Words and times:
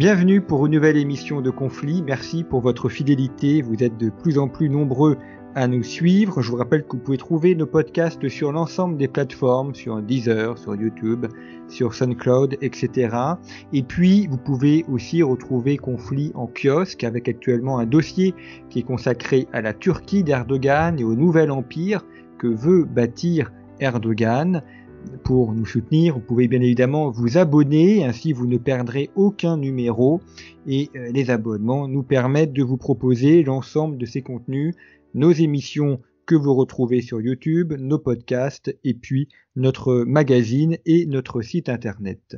Bienvenue 0.00 0.40
pour 0.40 0.64
une 0.64 0.72
nouvelle 0.72 0.96
émission 0.96 1.42
de 1.42 1.50
Conflit. 1.50 2.00
Merci 2.00 2.42
pour 2.42 2.62
votre 2.62 2.88
fidélité. 2.88 3.60
Vous 3.60 3.84
êtes 3.84 3.98
de 3.98 4.08
plus 4.08 4.38
en 4.38 4.48
plus 4.48 4.70
nombreux 4.70 5.18
à 5.54 5.68
nous 5.68 5.82
suivre. 5.82 6.40
Je 6.40 6.50
vous 6.50 6.56
rappelle 6.56 6.84
que 6.84 6.92
vous 6.92 7.02
pouvez 7.02 7.18
trouver 7.18 7.54
nos 7.54 7.66
podcasts 7.66 8.26
sur 8.30 8.50
l'ensemble 8.50 8.96
des 8.96 9.08
plateformes, 9.08 9.74
sur 9.74 10.00
Deezer, 10.00 10.56
sur 10.56 10.74
YouTube, 10.74 11.26
sur 11.68 11.92
SoundCloud, 11.92 12.56
etc. 12.62 13.14
Et 13.74 13.82
puis, 13.82 14.26
vous 14.26 14.38
pouvez 14.38 14.86
aussi 14.90 15.22
retrouver 15.22 15.76
Conflit 15.76 16.32
en 16.34 16.46
kiosque 16.46 17.04
avec 17.04 17.28
actuellement 17.28 17.78
un 17.78 17.84
dossier 17.84 18.34
qui 18.70 18.78
est 18.78 18.84
consacré 18.84 19.48
à 19.52 19.60
la 19.60 19.74
Turquie 19.74 20.24
d'Erdogan 20.24 20.98
et 20.98 21.04
au 21.04 21.14
nouvel 21.14 21.50
empire 21.50 22.06
que 22.38 22.46
veut 22.46 22.86
bâtir 22.86 23.52
Erdogan. 23.80 24.62
Pour 25.24 25.52
nous 25.52 25.66
soutenir, 25.66 26.14
vous 26.14 26.20
pouvez 26.20 26.48
bien 26.48 26.60
évidemment 26.60 27.10
vous 27.10 27.38
abonner, 27.38 28.04
ainsi 28.04 28.32
vous 28.32 28.46
ne 28.46 28.58
perdrez 28.58 29.10
aucun 29.14 29.56
numéro 29.56 30.20
et 30.66 30.90
euh, 30.96 31.10
les 31.12 31.30
abonnements 31.30 31.88
nous 31.88 32.02
permettent 32.02 32.52
de 32.52 32.62
vous 32.62 32.76
proposer 32.76 33.42
l'ensemble 33.42 33.96
de 33.96 34.06
ces 34.06 34.22
contenus 34.22 34.74
nos 35.14 35.32
émissions 35.32 36.00
que 36.26 36.34
vous 36.34 36.54
retrouvez 36.54 37.02
sur 37.02 37.20
YouTube, 37.20 37.72
nos 37.72 37.98
podcasts 37.98 38.76
et 38.84 38.94
puis 38.94 39.28
notre 39.56 40.04
magazine 40.06 40.78
et 40.86 41.06
notre 41.06 41.42
site 41.42 41.68
internet. 41.68 42.36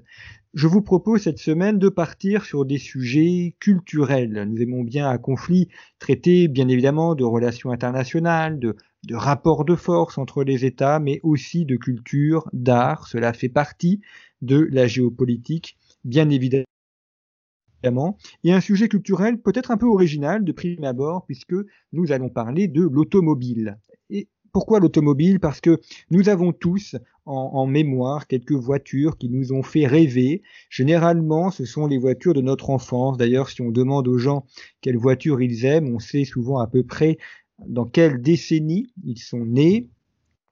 Je 0.55 0.67
vous 0.67 0.83
propose 0.83 1.23
cette 1.23 1.39
semaine 1.39 1.79
de 1.79 1.89
partir 1.89 2.45
sur 2.45 2.65
des 2.65 2.79
sujets 2.79 3.55
culturels. 3.59 4.47
Nous 4.51 4.63
aimons 4.63 4.83
bien 4.83 5.09
à 5.09 5.19
conflit 5.19 5.69
traiter 5.99 6.49
bien 6.49 6.69
évidemment 6.69 7.15
de 7.15 7.25
relations 7.25 7.71
internationales, 7.71 8.59
de, 8.59 8.77
de 9.05 9.15
rapports 9.15 9.65
de 9.65 9.75
force 9.75 10.19
entre 10.19 10.45
les 10.45 10.65
États, 10.65 10.99
mais 10.99 11.21
aussi 11.23 11.65
de 11.65 11.77
culture, 11.77 12.49
d'art. 12.53 13.09
Cela 13.09 13.33
fait 13.33 13.49
partie 13.49 14.01
de 14.43 14.69
la 14.71 14.87
géopolitique, 14.87 15.77
bien 16.05 16.29
évidemment 16.31 16.67
et 18.45 18.53
un 18.53 18.61
sujet 18.61 18.89
culturel 18.89 19.41
peut-être 19.41 19.71
un 19.71 19.77
peu 19.77 19.87
original 19.87 20.45
de 20.45 20.53
prime 20.53 20.85
abord, 20.85 21.25
puisque 21.27 21.55
nous 21.93 22.13
allons 22.13 22.29
parler 22.29 22.69
de 22.69 22.83
l'automobile. 22.83 23.79
Et 24.11 24.29
pourquoi 24.53 24.81
l'automobile? 24.81 25.41
Parce 25.41 25.61
que 25.61 25.81
nous 26.11 26.29
avons 26.29 26.53
tous 26.53 26.97
en, 27.25 27.51
en, 27.55 27.67
mémoire 27.67 28.27
quelques 28.27 28.53
voitures 28.53 29.17
qui 29.17 29.31
nous 29.31 29.53
ont 29.53 29.63
fait 29.63 29.87
rêver. 29.87 30.43
Généralement, 30.69 31.51
ce 31.51 31.65
sont 31.65 31.87
les 31.87 31.99
voitures 31.99 32.35
de 32.35 32.41
notre 32.41 32.71
enfance. 32.71 33.17
D'ailleurs, 33.17 33.49
si 33.49 33.63
on 33.63 33.71
demande 33.71 34.09
aux 34.09 34.19
gens 34.19 34.45
quelles 34.81 34.99
voitures 34.99 35.41
ils 35.41 35.65
aiment, 35.65 35.95
on 35.95 35.99
sait 35.99 36.25
souvent 36.25 36.59
à 36.59 36.67
peu 36.67 36.83
près 36.83 37.19
dans 37.67 37.85
quelle 37.85 38.21
décennie 38.21 38.87
ils 39.05 39.19
sont 39.19 39.45
nés. 39.45 39.89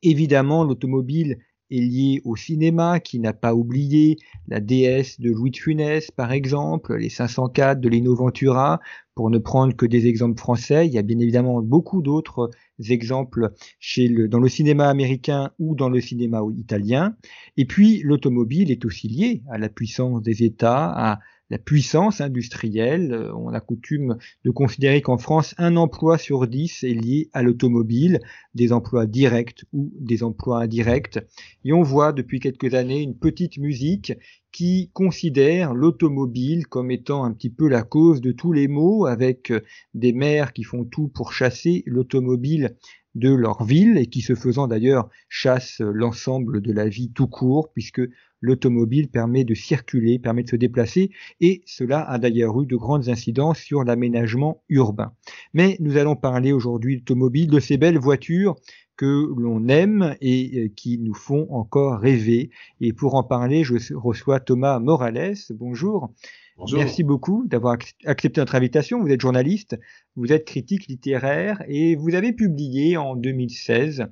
Évidemment, 0.02 0.64
l'automobile 0.64 1.38
est 1.70 1.80
lié 1.80 2.22
au 2.24 2.36
cinéma, 2.36 3.00
qui 3.00 3.20
n'a 3.20 3.32
pas 3.32 3.54
oublié 3.54 4.16
la 4.48 4.60
déesse 4.60 5.20
de 5.20 5.30
Louis 5.30 5.50
de 5.50 5.56
Funès, 5.56 6.10
par 6.10 6.32
exemple, 6.32 6.96
les 6.96 7.08
504 7.08 7.80
de 7.80 7.88
Lino 7.88 8.14
Ventura, 8.14 8.80
pour 9.14 9.30
ne 9.30 9.38
prendre 9.38 9.74
que 9.76 9.86
des 9.86 10.06
exemples 10.06 10.38
français. 10.38 10.86
Il 10.86 10.92
y 10.92 10.98
a 10.98 11.02
bien 11.02 11.18
évidemment 11.18 11.62
beaucoup 11.62 12.02
d'autres 12.02 12.50
exemples 12.88 13.52
chez 13.78 14.08
le, 14.08 14.28
dans 14.28 14.40
le 14.40 14.48
cinéma 14.48 14.88
américain 14.88 15.50
ou 15.58 15.74
dans 15.74 15.88
le 15.88 16.00
cinéma 16.00 16.40
italien. 16.56 17.14
Et 17.56 17.66
puis, 17.66 18.00
l'automobile 18.02 18.70
est 18.70 18.84
aussi 18.84 19.08
lié 19.08 19.42
à 19.50 19.58
la 19.58 19.68
puissance 19.68 20.22
des 20.22 20.42
États, 20.42 20.90
à 20.90 21.20
la 21.50 21.58
puissance 21.58 22.20
industrielle. 22.20 23.12
Euh, 23.12 23.34
on 23.34 23.48
a 23.48 23.60
coutume 23.60 24.16
de 24.44 24.50
considérer 24.50 25.02
qu'en 25.02 25.18
France, 25.18 25.54
un 25.58 25.76
emploi 25.76 26.16
sur 26.16 26.46
dix 26.46 26.84
est 26.84 26.94
lié 26.94 27.28
à 27.32 27.42
l'automobile, 27.42 28.20
des 28.54 28.72
emplois 28.72 29.06
directs 29.06 29.64
ou 29.72 29.92
des 29.98 30.22
emplois 30.22 30.62
indirects. 30.62 31.18
Et 31.64 31.72
on 31.72 31.82
voit 31.82 32.12
depuis 32.12 32.40
quelques 32.40 32.74
années 32.74 33.02
une 33.02 33.16
petite 33.16 33.58
musique 33.58 34.12
qui 34.52 34.90
considère 34.92 35.74
l'automobile 35.74 36.66
comme 36.66 36.90
étant 36.90 37.24
un 37.24 37.32
petit 37.32 37.50
peu 37.50 37.68
la 37.68 37.82
cause 37.82 38.20
de 38.20 38.32
tous 38.32 38.52
les 38.52 38.68
maux, 38.68 39.06
avec 39.06 39.50
euh, 39.50 39.60
des 39.94 40.12
maires 40.12 40.52
qui 40.52 40.62
font 40.62 40.84
tout 40.84 41.08
pour 41.08 41.32
chasser 41.32 41.82
l'automobile 41.86 42.76
de 43.16 43.30
leur 43.30 43.64
ville 43.64 43.98
et 43.98 44.06
qui, 44.06 44.20
se 44.20 44.34
faisant 44.34 44.68
d'ailleurs, 44.68 45.08
chassent 45.28 45.80
l'ensemble 45.80 46.60
de 46.60 46.72
la 46.72 46.88
vie 46.88 47.10
tout 47.10 47.26
court, 47.26 47.72
puisque 47.72 48.02
l'automobile 48.40 49.08
permet 49.08 49.44
de 49.44 49.54
circuler, 49.54 50.18
permet 50.18 50.42
de 50.42 50.48
se 50.48 50.56
déplacer, 50.56 51.10
et 51.40 51.62
cela 51.66 52.02
a 52.02 52.18
d'ailleurs 52.18 52.60
eu 52.62 52.66
de 52.66 52.76
grandes 52.76 53.08
incidences 53.08 53.58
sur 53.58 53.84
l'aménagement 53.84 54.62
urbain. 54.68 55.12
Mais 55.54 55.76
nous 55.80 55.96
allons 55.96 56.16
parler 56.16 56.52
aujourd'hui 56.52 56.98
d'automobile, 56.98 57.48
de 57.48 57.60
ces 57.60 57.76
belles 57.76 57.98
voitures 57.98 58.56
que 59.00 59.32
l'on 59.34 59.66
aime 59.68 60.14
et 60.20 60.58
euh, 60.58 60.68
qui 60.76 60.98
nous 60.98 61.14
font 61.14 61.46
encore 61.50 61.98
rêver. 62.00 62.50
Et 62.82 62.92
pour 62.92 63.14
en 63.14 63.22
parler, 63.22 63.64
je 63.64 63.94
reçois 63.94 64.40
Thomas 64.40 64.78
Morales. 64.78 65.36
Bonjour. 65.54 66.12
Bonjour. 66.58 66.78
Merci 66.78 67.02
beaucoup 67.02 67.46
d'avoir 67.46 67.78
accepté 68.04 68.42
notre 68.42 68.54
invitation. 68.54 69.00
Vous 69.00 69.08
êtes 69.08 69.22
journaliste, 69.22 69.80
vous 70.16 70.30
êtes 70.30 70.44
critique 70.44 70.86
littéraire 70.88 71.64
et 71.66 71.96
vous 71.96 72.14
avez 72.14 72.34
publié 72.34 72.98
en 72.98 73.16
2016 73.16 74.00
euh, 74.00 74.06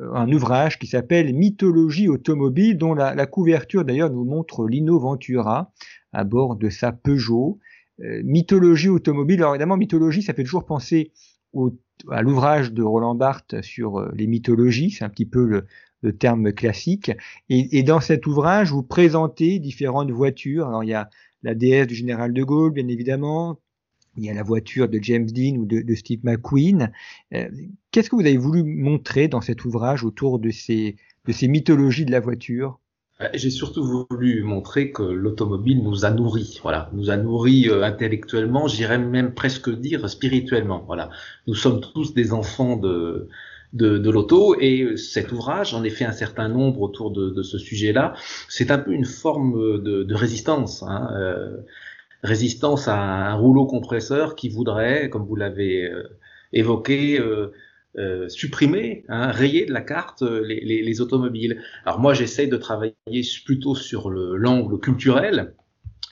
un 0.00 0.30
ouvrage 0.32 0.78
qui 0.78 0.86
s'appelle 0.86 1.34
Mythologie 1.34 2.08
automobile, 2.08 2.76
dont 2.76 2.94
la, 2.94 3.14
la 3.14 3.26
couverture 3.26 3.84
d'ailleurs 3.84 4.10
nous 4.10 4.24
montre 4.24 4.66
Lino 4.66 4.98
Ventura 4.98 5.72
à 6.12 6.24
bord 6.24 6.56
de 6.56 6.68
sa 6.68 6.92
Peugeot. 6.92 7.58
Euh, 8.00 8.20
mythologie 8.24 8.90
automobile, 8.90 9.40
alors 9.40 9.54
évidemment, 9.54 9.78
mythologie, 9.78 10.22
ça 10.22 10.34
fait 10.34 10.44
toujours 10.44 10.66
penser 10.66 11.12
au, 11.52 11.72
à 12.10 12.20
l'ouvrage 12.20 12.72
de 12.72 12.82
Roland 12.82 13.14
Barthes 13.14 13.62
sur 13.62 13.98
euh, 13.98 14.12
les 14.14 14.26
mythologies, 14.26 14.90
c'est 14.90 15.04
un 15.04 15.08
petit 15.08 15.24
peu 15.24 15.46
le, 15.46 15.64
le 16.02 16.12
terme 16.14 16.52
classique. 16.52 17.10
Et, 17.48 17.78
et, 17.78 17.82
dans 17.82 18.00
cet 18.00 18.26
ouvrage, 18.26 18.70
vous 18.70 18.82
présentez 18.82 19.58
différentes 19.58 20.10
voitures. 20.10 20.68
Alors 20.68 20.84
il 20.84 20.90
y 20.90 20.94
a 20.94 21.08
la 21.42 21.54
déesse 21.54 21.86
du 21.86 21.94
général 21.94 22.34
de 22.34 22.42
Gaulle, 22.42 22.72
bien 22.72 22.88
évidemment, 22.88 23.60
il 24.16 24.24
y 24.24 24.30
a 24.30 24.34
la 24.34 24.42
voiture 24.42 24.88
de 24.88 24.98
James 25.00 25.26
Dean 25.26 25.56
ou 25.56 25.66
de, 25.66 25.94
Steve 25.94 26.20
McQueen. 26.24 26.92
Euh, 27.34 27.48
Qu'est-ce 27.90 28.10
que 28.10 28.16
vous 28.16 28.22
avez 28.22 28.36
voulu 28.36 28.62
montrer 28.62 29.28
dans 29.28 29.40
cet 29.40 29.64
ouvrage 29.64 30.04
autour 30.04 30.38
de 30.38 30.50
ces, 30.50 30.96
mythologies 31.42 32.04
de 32.04 32.12
la 32.12 32.20
voiture? 32.20 32.78
Euh, 33.20 33.28
j'ai 33.34 33.50
surtout 33.50 34.06
voulu 34.10 34.42
montrer 34.42 34.90
que 34.92 35.02
l'automobile 35.02 35.82
nous 35.82 36.04
a 36.04 36.10
nourris, 36.10 36.60
voilà, 36.62 36.90
nous 36.92 37.08
a 37.08 37.16
nourris 37.16 37.68
euh, 37.68 37.82
intellectuellement, 37.82 38.68
j'irais 38.68 38.98
même 38.98 39.32
presque 39.32 39.70
dire 39.70 40.08
spirituellement, 40.10 40.84
voilà. 40.86 41.08
Nous 41.46 41.54
sommes 41.54 41.80
tous 41.80 42.12
des 42.12 42.34
enfants 42.34 42.76
de 42.76 43.28
l'auto 43.72 44.54
et 44.60 44.98
cet 44.98 45.32
ouvrage, 45.32 45.70
j'en 45.70 45.82
ai 45.84 45.90
fait 45.90 46.04
un 46.04 46.12
certain 46.12 46.48
nombre 46.48 46.82
autour 46.82 47.10
de, 47.10 47.42
ce 47.42 47.56
sujet-là. 47.56 48.14
C'est 48.48 48.70
un 48.70 48.78
peu 48.78 48.92
une 48.92 49.06
forme 49.06 49.82
de, 49.82 50.14
résistance. 50.14 50.82
Hein, 50.82 51.08
résistance 52.26 52.88
à 52.88 52.96
un 52.96 53.34
rouleau 53.34 53.66
compresseur 53.66 54.34
qui 54.34 54.48
voudrait, 54.48 55.08
comme 55.08 55.24
vous 55.24 55.36
l'avez 55.36 55.84
euh, 55.84 56.02
évoqué, 56.52 57.18
euh, 57.18 57.52
euh, 57.98 58.28
supprimer, 58.28 59.04
hein, 59.08 59.30
rayer 59.30 59.64
de 59.64 59.72
la 59.72 59.80
carte 59.80 60.22
les, 60.22 60.60
les, 60.60 60.82
les 60.82 61.00
automobiles. 61.00 61.62
Alors 61.86 61.98
moi, 61.98 62.12
j'essaye 62.12 62.48
de 62.48 62.56
travailler 62.58 62.94
plutôt 63.44 63.74
sur 63.74 64.10
l'angle 64.10 64.78
culturel 64.78 65.54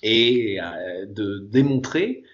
et 0.03 0.59
de 1.09 1.47
démontrer, 1.51 2.25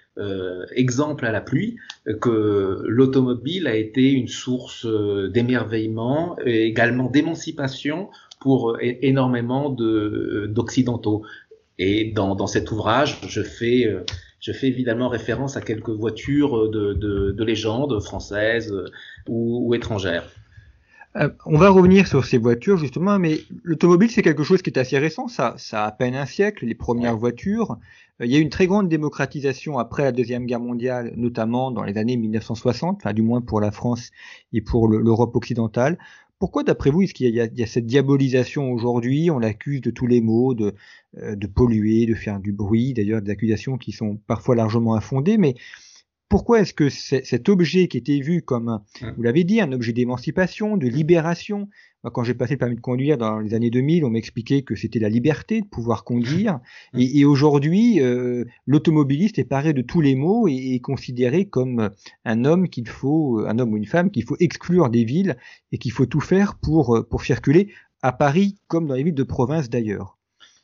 exemple 0.75 1.25
à 1.25 1.33
la 1.33 1.41
pluie, 1.41 1.77
que 2.21 2.83
l'automobile 2.85 3.67
a 3.67 3.77
été 3.77 4.11
une 4.11 4.29
source 4.29 4.87
d'émerveillement 5.33 6.37
et 6.45 6.67
également 6.67 7.09
d'émancipation 7.09 8.09
pour 8.41 8.77
énormément 8.81 9.71
d'occidentaux. 9.71 11.23
Et 11.83 12.05
dans, 12.05 12.35
dans 12.35 12.47
cet 12.47 12.71
ouvrage, 12.73 13.19
je 13.27 13.43
fais, 13.43 13.87
euh, 13.87 14.05
je 14.39 14.53
fais 14.53 14.69
évidemment 14.69 15.09
référence 15.09 15.57
à 15.57 15.63
quelques 15.63 15.89
voitures 15.89 16.69
de, 16.69 16.93
de, 16.93 17.31
de 17.31 17.45
légende 17.45 17.99
françaises 18.03 18.71
euh, 18.71 18.85
ou, 19.27 19.67
ou 19.67 19.75
étrangères. 19.75 20.29
Euh, 21.17 21.31
on 21.47 21.57
va 21.57 21.71
revenir 21.71 22.07
sur 22.07 22.27
ces 22.27 22.37
voitures 22.37 22.77
justement, 22.77 23.19
mais 23.19 23.41
l'automobile 23.65 24.11
c'est 24.11 24.21
quelque 24.21 24.45
chose 24.45 24.61
qui 24.61 24.69
est 24.69 24.79
assez 24.79 24.99
récent, 24.99 25.27
ça, 25.27 25.55
ça 25.57 25.85
a 25.85 25.89
à 25.89 25.91
peine 25.91 26.15
un 26.15 26.27
siècle, 26.27 26.67
les 26.67 26.75
premières 26.75 27.17
voitures. 27.17 27.79
Euh, 28.21 28.27
il 28.27 28.31
y 28.31 28.37
a 28.37 28.39
eu 28.39 28.43
une 28.43 28.51
très 28.51 28.67
grande 28.67 28.91
démocratisation 28.91 29.79
après 29.79 30.03
la 30.03 30.13
Deuxième 30.13 30.45
Guerre 30.45 30.61
mondiale, 30.61 31.15
notamment 31.17 31.71
dans 31.71 31.83
les 31.83 31.97
années 31.97 32.19
1960, 32.19 32.99
enfin 32.99 33.15
du 33.15 33.23
moins 33.23 33.41
pour 33.41 33.61
la 33.63 33.71
France 33.71 34.11
et 34.53 34.61
pour 34.61 34.87
l'Europe 34.87 35.35
occidentale. 35.35 35.97
Pourquoi, 36.41 36.65
d'après 36.65 36.91
vous, 36.91 37.03
est-ce 37.03 37.15
qu'il 37.15 37.33
y, 37.33 37.41
a 37.41 37.67
cette 37.67 37.87
diabolisation 37.87 38.73
aujourd'hui 38.73 39.31
On 39.31 39.39
l'accuse 39.39 39.83
de 39.83 39.91
tous 39.91 40.09
les 40.09 40.21
maux, 40.21 40.55
de, 40.55 40.75
de 41.15 41.47
polluer, 41.47 42.07
de 42.07 42.15
faire 42.15 42.41
du 42.41 42.53
bruit, 42.53 42.95
d'ailleurs 42.95 43.23
des 43.23 43.31
accusations 43.31 43.79
qui 43.79 43.93
sont 43.93 44.17
parfois 44.27 44.57
largement 44.57 44.95
infondées, 44.95 45.39
mais 45.39 45.55
pourquoi 46.31 46.61
est-ce 46.61 46.73
que 46.73 46.89
cet 46.89 47.49
objet 47.49 47.89
qui 47.89 47.99
était 47.99 48.21
vu 48.21 48.41
comme, 48.41 48.81
mmh. 49.03 49.07
vous 49.17 49.23
l'avez 49.23 49.43
dit, 49.43 49.61
un 49.61 49.73
objet 49.73 49.93
d'émancipation, 49.93 50.77
de 50.77 50.87
libération, 50.87 51.69
quand 52.05 52.23
j'ai 52.23 52.35
passé 52.35 52.55
le 52.55 52.59
permis 52.59 52.77
de 52.77 52.81
conduire 52.81 53.19
dans 53.19 53.41
les 53.41 53.53
années 53.53 53.69
2000, 53.69 54.05
on 54.05 54.11
m'expliquait 54.11 54.63
que 54.63 54.77
c'était 54.77 55.01
la 55.01 55.09
liberté 55.09 55.61
de 55.61 55.67
pouvoir 55.67 56.05
conduire. 56.05 56.61
Mmh. 56.95 57.01
Et, 57.01 57.25
aujourd'hui, 57.25 58.01
euh, 58.01 58.45
l'automobiliste 58.65 59.41
est 59.41 59.45
paré 59.45 59.73
de 59.73 59.83
tous 59.83 60.01
les 60.01 60.15
maux 60.15 60.47
et 60.47 60.75
est 60.75 60.81
considéré 60.81 61.47
comme 61.47 61.91
un 62.25 62.45
homme 62.45 62.69
qu'il 62.69 62.89
faut, 62.89 63.41
un 63.41 63.59
homme 63.59 63.73
ou 63.73 63.77
une 63.77 63.87
femme 63.87 64.13
qu'il 64.13 64.23
faut 64.23 64.37
exclure 64.39 64.89
des 64.89 65.05
villes 65.05 65.37
et 65.73 65.79
qu'il 65.79 65.91
faut 65.91 66.07
tout 66.07 66.21
faire 66.21 66.55
pour, 66.55 67.05
pour 67.11 67.23
circuler 67.23 67.73
à 68.03 68.13
Paris 68.13 68.57
comme 68.69 68.87
dans 68.87 68.95
les 68.95 69.03
villes 69.03 69.15
de 69.15 69.25
province 69.25 69.69
d'ailleurs. 69.69 70.20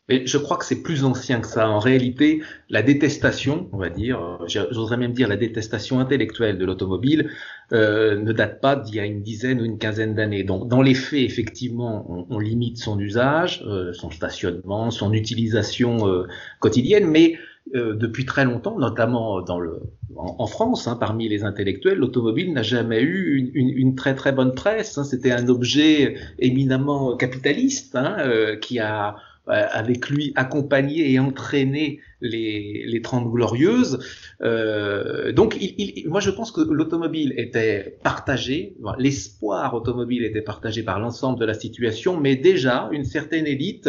Mais 0.09 0.25
je 0.27 0.39
crois 0.39 0.57
que 0.57 0.65
c'est 0.65 0.83
plus 0.83 1.05
ancien 1.05 1.41
que 1.41 1.49
ça. 1.49 1.69
En 1.69 1.81
réalité, 1.81 2.43
la 2.71 2.83
détestation, 2.83 3.69
on 3.73 3.79
va 3.79 3.89
dire, 3.89 4.21
euh, 4.23 4.47
j'oserais 4.47 4.97
même 4.97 5.13
dire 5.13 5.27
la 5.27 5.37
détestation 5.37 5.99
intellectuelle 5.99 6.59
de 6.59 6.65
l'automobile, 6.65 7.31
euh, 7.73 8.17
ne 8.17 8.33
date 8.33 8.61
pas 8.61 8.77
d'il 8.77 8.95
y 8.95 9.01
a 9.01 9.05
une 9.05 9.23
dizaine 9.23 9.61
ou 9.61 9.65
une 9.65 9.79
quinzaine 9.79 10.15
d'années. 10.15 10.45
Donc, 10.45 10.69
dans 10.69 10.81
les 10.83 10.95
faits, 10.95 11.23
effectivement, 11.23 12.27
on, 12.31 12.39
limite 12.39 12.79
son 12.79 12.99
usage, 13.01 13.65
euh, 13.67 13.93
son 13.93 14.11
stationnement, 14.11 14.93
son 14.93 15.13
utilisation 15.13 16.07
euh, 16.07 16.29
quotidienne, 16.61 17.07
mais 17.07 17.37
euh, 17.75 17.97
depuis 17.97 18.25
très 18.25 18.45
longtemps, 18.45 18.79
notamment 18.79 19.43
dans 19.43 19.59
le, 19.59 19.81
en, 20.15 20.47
France, 20.47 20.87
hein, 20.87 20.95
parmi 20.95 21.29
les 21.29 21.43
intellectuels, 21.43 21.99
l'automobile 21.99 22.53
n'a 22.53 22.63
jamais 22.63 23.03
eu 23.03 23.39
une, 23.39 23.51
une, 23.55 23.77
une, 23.77 23.95
très 23.97 24.15
très 24.15 24.31
bonne 24.31 24.55
presse. 24.55 24.97
Hein. 24.99 25.03
C'était 25.03 25.33
un 25.33 25.49
objet 25.49 26.15
éminemment 26.39 27.17
capitaliste 27.17 27.97
hein, 27.97 28.19
qui 28.61 28.79
a 28.79 29.17
euh, 29.17 29.19
avec 29.49 30.09
lui 30.09 30.33
accompagné 30.35 31.13
et 31.13 31.19
entraîné 31.19 32.01
les, 32.21 32.85
les 32.87 33.03
30 33.03 33.31
glorieuses. 33.31 33.99
Euh, 34.43 35.33
donc, 35.33 35.59
moi, 36.07 36.21
je 36.21 36.31
pense 36.31 36.51
que 36.51 36.61
l'automobile 36.61 37.35
était 37.37 37.99
partagée, 38.03 38.75
l'espoir 38.99 39.75
automobile 39.75 40.25
était 40.25 40.43
partagé 40.43 40.83
par 40.83 40.99
l'ensemble 40.99 41.39
de 41.39 41.45
la 41.45 41.55
situation, 41.55 42.19
mais 42.19 42.37
déjà, 42.37 42.89
une 42.93 43.05
certaine 43.05 43.47
élite 43.47 43.89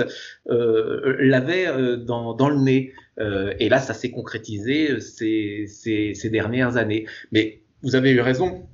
euh, 0.49 1.15
l'avait 1.19 1.67
euh, 1.67 1.97
dans, 1.97 2.49
le 2.49 2.59
nez. 2.59 2.93
Euh, 3.19 3.53
et 3.59 3.69
là, 3.69 3.79
ça 3.79 3.93
s'est 3.93 4.11
concrétisé 4.11 4.99
ces 4.99 6.29
dernières 6.31 6.77
années. 6.77 7.05
Mais 7.31 7.61
vous 7.83 7.95
avez 7.95 8.11
eu 8.11 8.21
raison, 8.21 8.67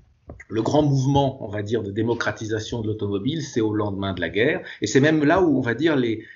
le 0.50 0.62
grand 0.62 0.84
mouvement, 0.84 1.44
on 1.44 1.50
va 1.50 1.62
dire, 1.62 1.84
de 1.84 1.92
démocratisation 1.92 2.81
de 2.81 2.88
l'automobile, 2.88 3.42
c'est 3.42 3.62
au 3.62 3.74
lendemain 3.74 4.14
de 4.14 4.22
la 4.22 4.30
guerre. 4.30 4.62
Et 4.81 4.88
c'est 4.88 5.00
même 5.00 5.24
là 5.24 5.42
où, 5.42 5.58
on 5.58 5.62
va 5.62 5.74
dire, 5.74 5.96
les, 5.96 6.28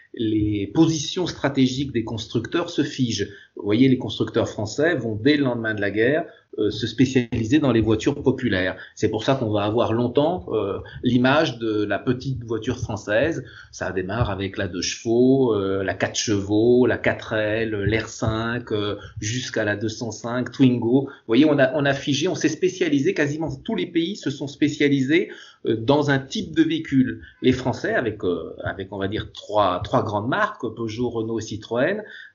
positions 0.73 1.27
stratégiques 1.27 1.91
des 1.91 2.03
constructeurs 2.03 2.69
se 2.69 2.83
figent. 2.83 3.29
Vous 3.55 3.63
voyez, 3.63 3.87
les 3.87 3.97
constructeurs 3.97 4.49
français 4.49 4.95
vont, 4.95 5.15
dès 5.15 5.37
le 5.37 5.43
lendemain 5.43 5.75
de 5.75 5.81
la 5.81 5.91
guerre, 5.91 6.25
se 6.57 6.87
spécialiser 6.87 7.59
dans 7.59 7.71
les 7.71 7.81
voitures 7.81 8.21
populaires. 8.21 8.75
C'est 8.95 9.09
pour 9.09 9.23
ça 9.23 9.35
qu'on 9.35 9.51
va 9.51 9.63
avoir 9.63 9.93
longtemps 9.93 10.45
euh, 10.49 10.79
l'image 11.03 11.59
de 11.59 11.83
la 11.83 11.99
petite 11.99 12.43
voiture 12.43 12.79
française. 12.79 13.43
Ça 13.71 13.91
démarre 13.91 14.29
avec 14.29 14.57
la 14.57 14.67
2 14.67 14.81
chevaux, 14.81 15.53
euh, 15.53 15.83
la 15.83 15.93
4 15.93 16.15
chevaux, 16.15 16.85
la 16.85 16.97
4L, 16.97 17.69
l'R5, 17.69 18.97
jusqu'à 19.19 19.63
la 19.63 19.75
205, 19.75 20.51
Twingo. 20.51 21.05
Vous 21.05 21.09
voyez, 21.27 21.45
on 21.45 21.59
a, 21.59 21.73
on 21.75 21.85
a 21.85 21.93
figé, 21.93 22.27
on 22.27 22.35
s'est 22.35 22.49
spécialisé, 22.49 23.13
quasiment 23.13 23.49
tous 23.63 23.75
les 23.75 23.87
pays 23.87 24.15
se 24.15 24.29
sont 24.29 24.47
spécialisés 24.47 25.29
dans 25.65 26.11
un 26.11 26.19
type 26.19 26.55
de 26.55 26.63
véhicule. 26.63 27.21
Les 27.41 27.51
Français, 27.51 27.93
avec, 27.93 28.21
avec 28.63 28.91
on 28.91 28.97
va 28.97 29.07
dire 29.07 29.31
trois, 29.33 29.81
trois 29.83 30.03
grandes 30.03 30.29
marques, 30.29 30.61
Peugeot, 30.75 31.09
Renault 31.09 31.39
et 31.39 31.43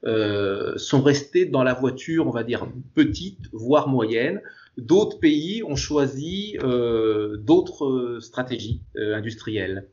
Citroën, 0.05 0.77
sont 0.77 1.03
restés 1.03 1.47
dans 1.47 1.63
la 1.63 1.75
voiture, 1.75 2.27
on 2.27 2.31
va 2.31 2.45
dire, 2.45 2.67
petite, 2.95 3.39
voire 3.53 3.89
moyenne 3.89 4.41
D'autres 4.79 5.21
pays 5.21 5.63
ont 5.63 5.77
choisi 5.77 6.57
euh, 6.63 7.37
d'autres 7.37 7.85
euh, 7.85 8.21
stratégies 8.21 8.81
euh, 8.97 9.15
industrielles. 9.15 9.89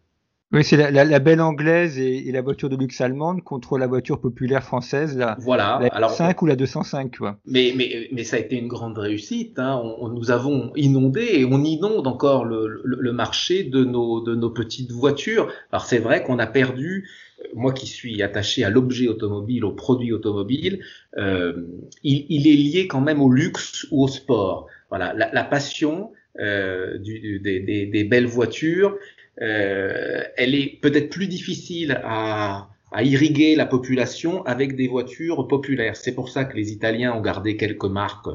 Oui, 0.51 0.63
c'est 0.63 0.77
la, 0.77 1.19
belle 1.19 1.41
anglaise 1.41 1.99
et, 1.99 2.31
la 2.31 2.41
voiture 2.41 2.69
de 2.69 2.75
luxe 2.75 3.01
allemande 3.01 3.43
contre 3.43 3.77
la 3.77 3.85
voiture 3.85 4.19
populaire 4.19 4.63
française, 4.63 5.15
la, 5.15 5.37
voilà. 5.41 5.79
la 5.93 6.09
5 6.09 6.41
ou 6.41 6.47
la 6.47 6.55
205. 6.55 7.17
Quoi. 7.17 7.37
Mais, 7.45 7.71
mais, 7.75 8.09
mais 8.11 8.23
ça 8.23 8.37
a 8.37 8.39
été 8.39 8.55
une 8.55 8.67
grande 8.67 8.97
réussite. 8.97 9.59
Hein. 9.59 9.79
On, 9.99 10.07
nous 10.07 10.31
avons 10.31 10.71
inondé 10.75 11.21
et 11.33 11.45
on 11.45 11.63
inonde 11.63 12.07
encore 12.07 12.45
le, 12.45 12.81
le, 12.83 13.13
marché 13.13 13.63
de 13.63 13.83
nos, 13.83 14.21
de 14.21 14.33
nos 14.33 14.49
petites 14.49 14.91
voitures. 14.91 15.51
Alors 15.71 15.85
c'est 15.85 15.99
vrai 15.99 16.23
qu'on 16.23 16.39
a 16.39 16.47
perdu 16.47 17.07
moi 17.55 17.73
qui 17.73 17.87
suis 17.87 18.21
attaché 18.21 18.63
à 18.63 18.69
l'objet 18.69 19.07
automobile, 19.07 19.65
au 19.65 19.71
produit 19.71 20.11
automobile, 20.11 20.83
euh, 21.17 21.65
il, 22.03 22.25
il, 22.29 22.47
est 22.47 22.55
lié 22.55 22.87
quand 22.87 23.01
même 23.01 23.21
au 23.21 23.31
luxe 23.31 23.87
ou 23.91 24.03
au 24.03 24.07
sport. 24.07 24.67
Voilà, 24.89 25.13
la, 25.13 25.31
la 25.31 25.43
passion 25.43 26.11
euh, 26.39 26.97
du, 26.97 27.39
des, 27.39 27.59
des, 27.59 27.85
des, 27.85 28.03
belles 28.03 28.27
voitures, 28.27 28.97
euh, 29.41 30.23
elle 30.37 30.55
est 30.55 30.79
peut-être 30.81 31.09
plus 31.09 31.27
difficile 31.27 31.99
à, 32.03 32.69
à 32.91 33.03
irriguer 33.03 33.55
la 33.55 33.65
population 33.65 34.43
avec 34.45 34.75
des 34.75 34.87
voitures 34.87 35.47
populaires. 35.47 35.95
C'est 35.95 36.13
pour 36.13 36.29
ça 36.29 36.45
que 36.45 36.55
les 36.55 36.71
Italiens 36.71 37.13
ont 37.13 37.21
gardé 37.21 37.57
quelques 37.57 37.85
marques 37.85 38.29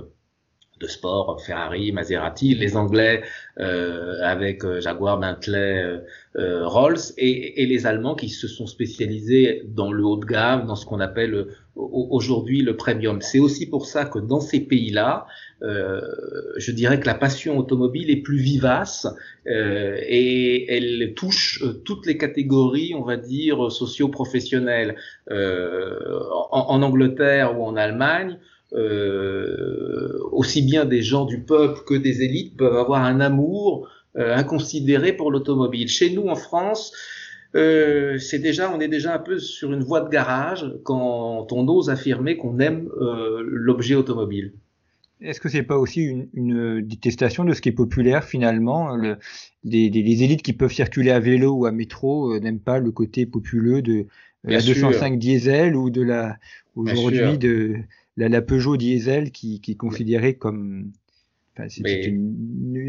de 0.85 0.91
sport, 0.91 1.41
Ferrari, 1.45 1.93
Maserati, 1.93 2.55
les 2.55 2.77
Anglais 2.77 3.23
euh, 3.59 4.19
avec 4.23 4.65
euh, 4.65 4.81
Jaguar, 4.81 5.19
Bentley, 5.19 5.83
euh, 5.83 5.99
euh, 6.37 6.67
Rolls, 6.67 6.99
et, 7.17 7.65
les 7.67 7.87
Allemands 7.87 8.15
qui 8.15 8.29
se 8.29 8.49
sont 8.49 8.67
spécialisés 8.67 9.63
dans 9.67 9.93
le 9.93 10.05
haut 10.05 10.17
de 10.17 10.27
gamme, 10.27 10.67
dans 10.67 10.77
ce 10.77 10.85
qu'on 10.85 11.01
appelle 11.01 11.47
aujourd'hui 11.77 12.63
le 12.63 12.77
premium. 12.77 13.21
C'est 13.21 13.39
aussi 13.39 13.67
pour 13.67 13.87
ça 13.87 14.05
que 14.05 14.19
dans 14.19 14.41
ces 14.41 14.61
pays-là, 14.61 15.27
je 15.63 16.71
dirais 16.73 17.01
que 17.01 17.07
la 17.07 17.15
passion 17.15 17.59
automobile 17.59 18.11
est 18.11 18.23
plus 18.23 18.37
vivace 18.37 19.09
et 19.47 20.73
elle 20.73 21.15
touche 21.15 21.65
toutes 21.85 22.07
les 22.07 22.17
catégories, 22.17 22.95
on 22.95 23.03
va 23.03 23.17
dire, 23.17 23.73
socio-professionnelles. 23.73 24.95
En, 25.31 26.65
en 26.69 26.83
Angleterre 26.83 27.59
ou 27.59 27.65
en 27.65 27.77
Allemagne, 27.77 28.39
euh, 28.39 28.54
aussi 30.33 30.63
bien 30.63 30.85
des 30.85 31.03
gens 31.03 31.25
du 31.25 31.41
peuple 31.41 31.81
que 31.87 31.95
des 31.95 32.23
élites 32.23 32.57
peuvent 32.57 32.77
avoir 32.77 33.05
un 33.05 33.21
amour 33.21 33.89
euh, 34.17 34.35
inconsidéré 34.37 35.13
pour 35.13 35.33
l'automobile. 35.33 35.89
Chez 35.89 36.11
nous, 36.11 36.29
en 36.29 36.37
France, 36.37 36.93
euh, 37.57 38.19
c'est 38.19 38.39
déjà, 38.39 38.73
on 38.73 38.81
est 38.81 38.89
déjà 38.89 39.15
un 39.15 39.19
peu 39.19 39.41
sur 39.41 39.73
une 39.73 39.83
voie 39.83 40.03
de 40.03 40.09
garage 40.09 40.67
quand 40.85 41.53
on 41.53 41.69
ose 41.69 41.91
affirmer 41.91 42.37
qu'on 42.37 42.59
aime 42.59 42.89
euh, 43.01 43.43
l'objet 43.45 43.97
automobile. 43.97 44.53
Est-ce 45.21 45.41
que 45.41 45.49
c'est 45.49 45.63
pas 45.63 45.79
aussi 45.79 46.03
une, 46.03 46.29
une, 46.35 46.81
détestation 46.81 47.45
de 47.45 47.55
ce 47.55 47.61
qui 47.61 47.71
est 47.71 47.73
populaire 47.73 48.25
finalement 48.25 48.95
le, 48.97 49.17
des, 49.65 49.89
élites 49.89 50.43
qui 50.43 50.53
peuvent 50.53 50.73
circuler 50.73 51.11
à 51.11 51.21
vélo 51.21 51.53
ou 51.53 51.67
à 51.67 51.73
métro 51.73 52.33
euh, 52.33 52.41
n'aiment 52.41 52.61
pas 52.61 52.79
le 52.79 52.91
côté 52.91 53.25
populeux 53.27 53.83
de 53.83 54.07
la 54.43 54.61
205 54.61 55.19
diesel 55.19 55.75
ou 55.75 55.91
de 55.91 56.03
la 56.03 56.37
aujourd'hui 56.77 57.39
de 57.39 57.77
la, 58.17 58.43
Peugeot 58.43 58.77
diesel 58.77 59.31
qui, 59.31 59.61
qui 59.61 59.73
est 59.73 59.77
considérée 59.77 60.35
comme 60.35 60.93
enfin, 61.57 61.69
c'est 61.69 62.15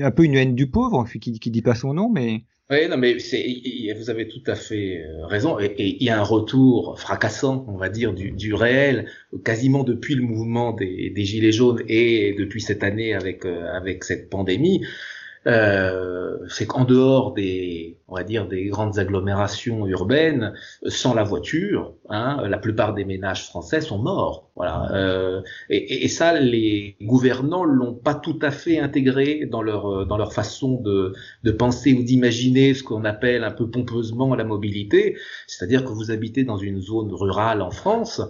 un 0.01 0.11
peu 0.11 0.23
une 0.23 0.35
haine 0.35 0.55
du 0.55 0.67
pauvre 0.67 1.05
qui, 1.19 1.39
qui 1.39 1.51
dit 1.51 1.61
pas 1.61 1.75
son 1.75 1.93
nom 1.93 2.09
mais 2.09 2.43
oui, 2.71 2.87
non, 2.89 2.97
mais 2.97 3.19
c'est, 3.19 3.45
vous 3.95 4.09
avez 4.09 4.27
tout 4.27 4.41
à 4.47 4.55
fait 4.55 5.03
euh, 5.03 5.27
raison. 5.27 5.59
Et, 5.59 5.97
il 5.99 6.03
y 6.03 6.09
a 6.09 6.19
un 6.19 6.23
retour 6.23 6.99
fracassant, 6.99 7.63
on 7.67 7.77
va 7.77 7.89
dire, 7.89 8.11
du, 8.11 8.31
du 8.31 8.55
réel, 8.55 9.07
quasiment 9.43 9.83
depuis 9.83 10.15
le 10.15 10.23
mouvement 10.23 10.73
des, 10.73 11.11
des, 11.11 11.25
gilets 11.25 11.51
jaunes 11.51 11.83
et 11.87 12.33
depuis 12.33 12.61
cette 12.61 12.83
année 12.83 13.13
avec 13.13 13.45
euh, 13.45 13.71
avec 13.71 14.03
cette 14.03 14.31
pandémie. 14.31 14.83
Euh, 15.45 16.39
c'est 16.49 16.65
qu'en 16.65 16.85
dehors 16.85 17.33
des, 17.35 17.99
on 18.07 18.15
va 18.15 18.23
dire, 18.23 18.47
des 18.47 18.65
grandes 18.65 18.97
agglomérations 18.97 19.85
urbaines, 19.85 20.53
sans 20.87 21.13
la 21.13 21.23
voiture, 21.23 21.93
hein, 22.09 22.47
la 22.47 22.57
plupart 22.57 22.95
des 22.95 23.05
ménages 23.05 23.45
français 23.45 23.81
sont 23.81 23.99
morts. 23.99 24.44
Voilà. 24.55 24.89
Euh, 24.93 25.41
et, 25.69 26.05
et, 26.05 26.07
ça, 26.07 26.39
les 26.39 26.95
gouvernants 27.01 27.65
l'ont 27.65 27.93
pas 27.93 28.15
tout 28.15 28.39
à 28.41 28.51
fait 28.51 28.79
intégré 28.79 29.45
dans 29.45 29.61
leur 29.61 30.05
dans 30.05 30.17
leur 30.17 30.33
façon 30.33 30.79
de, 30.81 31.13
de 31.43 31.51
penser 31.51 31.93
ou 31.93 32.03
d'imaginer 32.03 32.73
ce 32.73 32.81
qu'on 32.81 33.03
appelle 33.03 33.43
un 33.43 33.51
peu 33.51 33.69
pompeusement 33.69 34.33
la 34.33 34.45
mobilité. 34.45 35.17
C'est-à-dire 35.47 35.83
que 35.83 35.89
vous 35.89 36.09
habitez 36.09 36.43
dans 36.43 36.57
une 36.57 36.79
zone 36.79 37.13
rurale 37.13 37.61
en 37.61 37.71
France, 37.71 38.21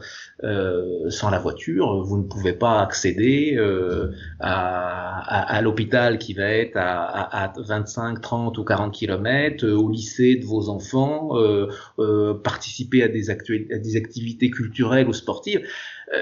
euh, 0.44 1.10
sans 1.10 1.30
la 1.30 1.40
voiture, 1.40 2.04
vous 2.04 2.18
ne 2.18 2.24
pouvez 2.24 2.54
pas 2.54 2.82
accéder 2.82 3.56
euh, 3.58 4.12
à, 4.40 5.20
à, 5.20 5.58
à 5.58 5.62
l'hôpital 5.62 6.18
qui 6.18 6.34
va 6.34 6.48
être 6.48 6.76
à 6.76 7.06
à, 7.36 7.54
25, 7.58 8.22
30 8.22 8.58
ou 8.58 8.64
40 8.64 8.94
kilomètres, 8.94 9.66
euh, 9.66 9.76
au 9.76 9.90
lycée 9.90 10.36
de 10.36 10.46
vos 10.46 10.70
enfants, 10.70 11.38
euh, 11.38 11.68
euh, 12.00 12.34
participer 12.34 13.04
à 13.04 13.08
des, 13.08 13.30
à 13.30 13.36
des 13.36 13.96
activités 13.96 14.50
culturelles 14.50 15.08
ou 15.08 15.14
sportives. 15.14 15.62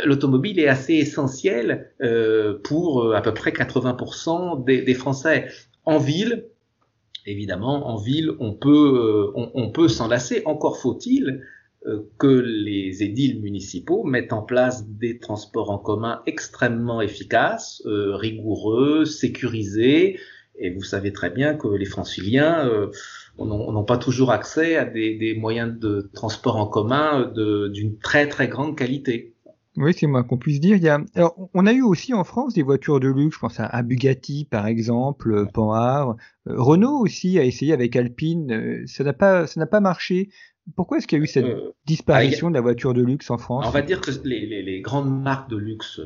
L'automobile 0.05 0.59
est 0.59 0.67
assez 0.67 0.93
essentielle 0.93 1.91
pour 2.63 3.13
à 3.13 3.21
peu 3.21 3.33
près 3.33 3.51
80% 3.51 4.63
des, 4.63 4.81
des 4.81 4.93
Français. 4.93 5.47
En 5.85 5.97
ville, 5.97 6.45
évidemment, 7.25 7.89
en 7.89 7.97
ville, 7.97 8.31
on 8.39 8.53
peut, 8.53 9.31
on, 9.35 9.51
on 9.53 9.71
peut 9.71 9.89
s'en 9.89 10.07
lasser. 10.07 10.41
Encore 10.45 10.77
faut-il 10.77 11.41
que 12.17 12.27
les 12.27 13.03
édiles 13.03 13.41
municipaux 13.41 14.03
mettent 14.03 14.33
en 14.33 14.41
place 14.41 14.87
des 14.87 15.19
transports 15.19 15.69
en 15.69 15.77
commun 15.77 16.21
extrêmement 16.25 17.01
efficaces, 17.01 17.81
rigoureux, 17.85 19.05
sécurisés. 19.05 20.19
Et 20.59 20.69
vous 20.69 20.83
savez 20.83 21.11
très 21.11 21.29
bien 21.29 21.55
que 21.55 21.67
les 21.67 21.85
franciliens 21.85 22.69
n'ont 23.37 23.83
pas 23.83 23.97
toujours 23.97 24.31
accès 24.31 24.75
à 24.75 24.85
des, 24.85 25.15
des, 25.15 25.33
moyens 25.33 25.77
de 25.77 26.09
transport 26.13 26.57
en 26.57 26.67
commun 26.67 27.31
d'une 27.35 27.97
très 27.97 28.27
très 28.27 28.47
grande 28.47 28.77
qualité. 28.77 29.32
Oui, 29.75 29.93
c'est 29.97 30.07
moi 30.07 30.23
qu'on 30.23 30.37
puisse 30.37 30.59
dire. 30.59 30.75
Il 30.75 30.83
y 30.83 30.89
a... 30.89 30.99
Alors, 31.15 31.49
on 31.53 31.65
a 31.65 31.73
eu 31.73 31.81
aussi 31.81 32.13
en 32.13 32.23
France 32.23 32.53
des 32.53 32.61
voitures 32.61 32.99
de 32.99 33.07
luxe, 33.07 33.35
je 33.35 33.39
pense 33.39 33.59
à, 33.59 33.81
Bugatti 33.81 34.45
par 34.45 34.67
exemple, 34.67 35.47
Panhard. 35.53 36.15
Euh, 36.47 36.55
Renault 36.57 36.99
aussi 36.99 37.39
a 37.39 37.43
essayé 37.43 37.73
avec 37.73 37.95
Alpine, 37.95 38.51
euh, 38.51 38.83
ça 38.85 39.03
n'a 39.03 39.13
pas, 39.13 39.47
ça 39.47 39.59
n'a 39.59 39.65
pas 39.65 39.79
marché. 39.79 40.29
Pourquoi 40.75 40.97
est-ce 40.97 41.07
qu'il 41.07 41.17
y 41.17 41.21
a 41.21 41.23
eu 41.23 41.27
cette 41.27 41.45
euh, 41.45 41.73
disparition 41.85 42.49
de 42.49 42.55
la 42.55 42.61
voiture 42.61 42.93
de 42.93 43.01
luxe 43.01 43.29
en 43.31 43.37
France? 43.37 43.65
On 43.67 43.71
va 43.71 43.81
dire 43.81 43.99
que 43.99 44.11
les, 44.23 44.45
les, 44.45 44.61
les, 44.61 44.81
grandes 44.81 45.21
marques 45.21 45.49
de 45.49 45.57
luxe 45.57 45.99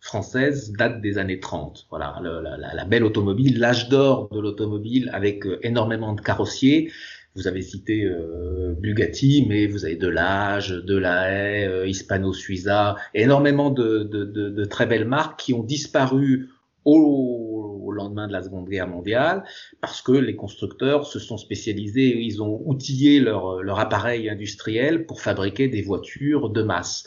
françaises 0.00 0.72
datent 0.72 1.00
des 1.00 1.16
années 1.16 1.40
30. 1.40 1.86
Voilà, 1.88 2.20
la 2.20 2.84
belle 2.84 3.04
automobile, 3.04 3.58
l'âge 3.58 3.88
d'or 3.88 4.28
de 4.30 4.40
l'automobile 4.40 5.08
avec 5.14 5.44
énormément 5.62 6.12
de 6.12 6.20
carrossiers 6.20 6.90
vous 7.34 7.48
avez 7.48 7.62
cité 7.62 8.04
euh, 8.04 8.74
Bugatti, 8.78 9.46
mais 9.48 9.66
vous 9.66 9.84
avez 9.84 9.96
Delage, 9.96 10.70
Delahaye, 10.70 11.64
euh, 11.64 11.86
Hispano 11.86 12.32
Suiza, 12.32 12.96
énormément 13.12 13.70
de, 13.70 14.04
de, 14.04 14.24
de, 14.24 14.50
de, 14.50 14.64
très 14.64 14.86
belles 14.86 15.06
marques 15.06 15.40
qui 15.40 15.52
ont 15.52 15.64
disparu 15.64 16.48
au, 16.84 17.80
au, 17.84 17.90
lendemain 17.90 18.28
de 18.28 18.32
la 18.32 18.42
Seconde 18.42 18.68
Guerre 18.68 18.88
mondiale 18.88 19.44
parce 19.80 20.00
que 20.00 20.12
les 20.12 20.36
constructeurs 20.36 21.06
se 21.06 21.18
sont 21.18 21.36
spécialisés, 21.36 22.16
ils 22.20 22.42
ont 22.42 22.62
outillé 22.64 23.20
leur, 23.20 23.62
leur 23.62 23.80
appareil 23.80 24.28
industriel 24.28 25.06
pour 25.06 25.20
fabriquer 25.20 25.68
des 25.68 25.82
voitures 25.82 26.50
de 26.50 26.62
masse. 26.62 27.04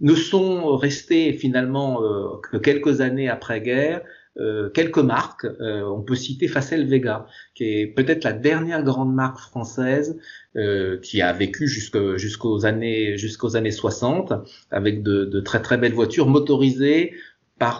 Ne 0.00 0.14
sont 0.14 0.76
restés 0.76 1.32
finalement 1.32 2.02
euh, 2.02 2.36
que 2.50 2.56
quelques 2.56 3.00
années 3.00 3.28
après-guerre 3.28 4.02
euh, 4.38 4.70
quelques 4.70 4.98
marques. 4.98 5.44
Euh, 5.44 5.82
on 5.82 6.02
peut 6.02 6.14
citer 6.14 6.48
Facel 6.48 6.86
Vega, 6.86 7.26
qui 7.54 7.64
est 7.64 7.86
peut-être 7.86 8.24
la 8.24 8.32
dernière 8.32 8.82
grande 8.82 9.14
marque 9.14 9.38
française 9.38 10.18
euh, 10.56 10.98
qui 11.00 11.22
a 11.22 11.32
vécu 11.32 11.66
jusqu'aux 11.66 12.64
années 12.64 13.16
jusqu'aux 13.18 13.56
années 13.56 13.70
60, 13.70 14.32
avec 14.70 15.02
de, 15.02 15.24
de, 15.24 15.40
très 15.40 15.60
très 15.60 15.76
belles 15.76 15.94
voitures 15.94 16.28
motorisées 16.28 17.14
par 17.58 17.78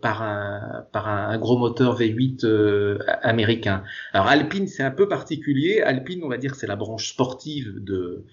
par 0.00 0.22
un 0.22 0.86
par 0.92 1.08
un, 1.08 1.36
gros 1.38 1.58
moteur 1.58 1.98
V8 1.98 2.98
américain. 3.22 3.82
Alors 4.12 4.28
Alpine 4.28 4.68
c'est 4.68 4.84
un 4.84 4.92
peu 4.92 5.08
particulier. 5.08 5.80
Alpine 5.80 6.22
on 6.22 6.28
va 6.28 6.38
dire 6.38 6.54
c'est 6.54 6.68
la 6.68 6.76
branche 6.76 7.08
sportive 7.08 7.82
de 7.82 8.24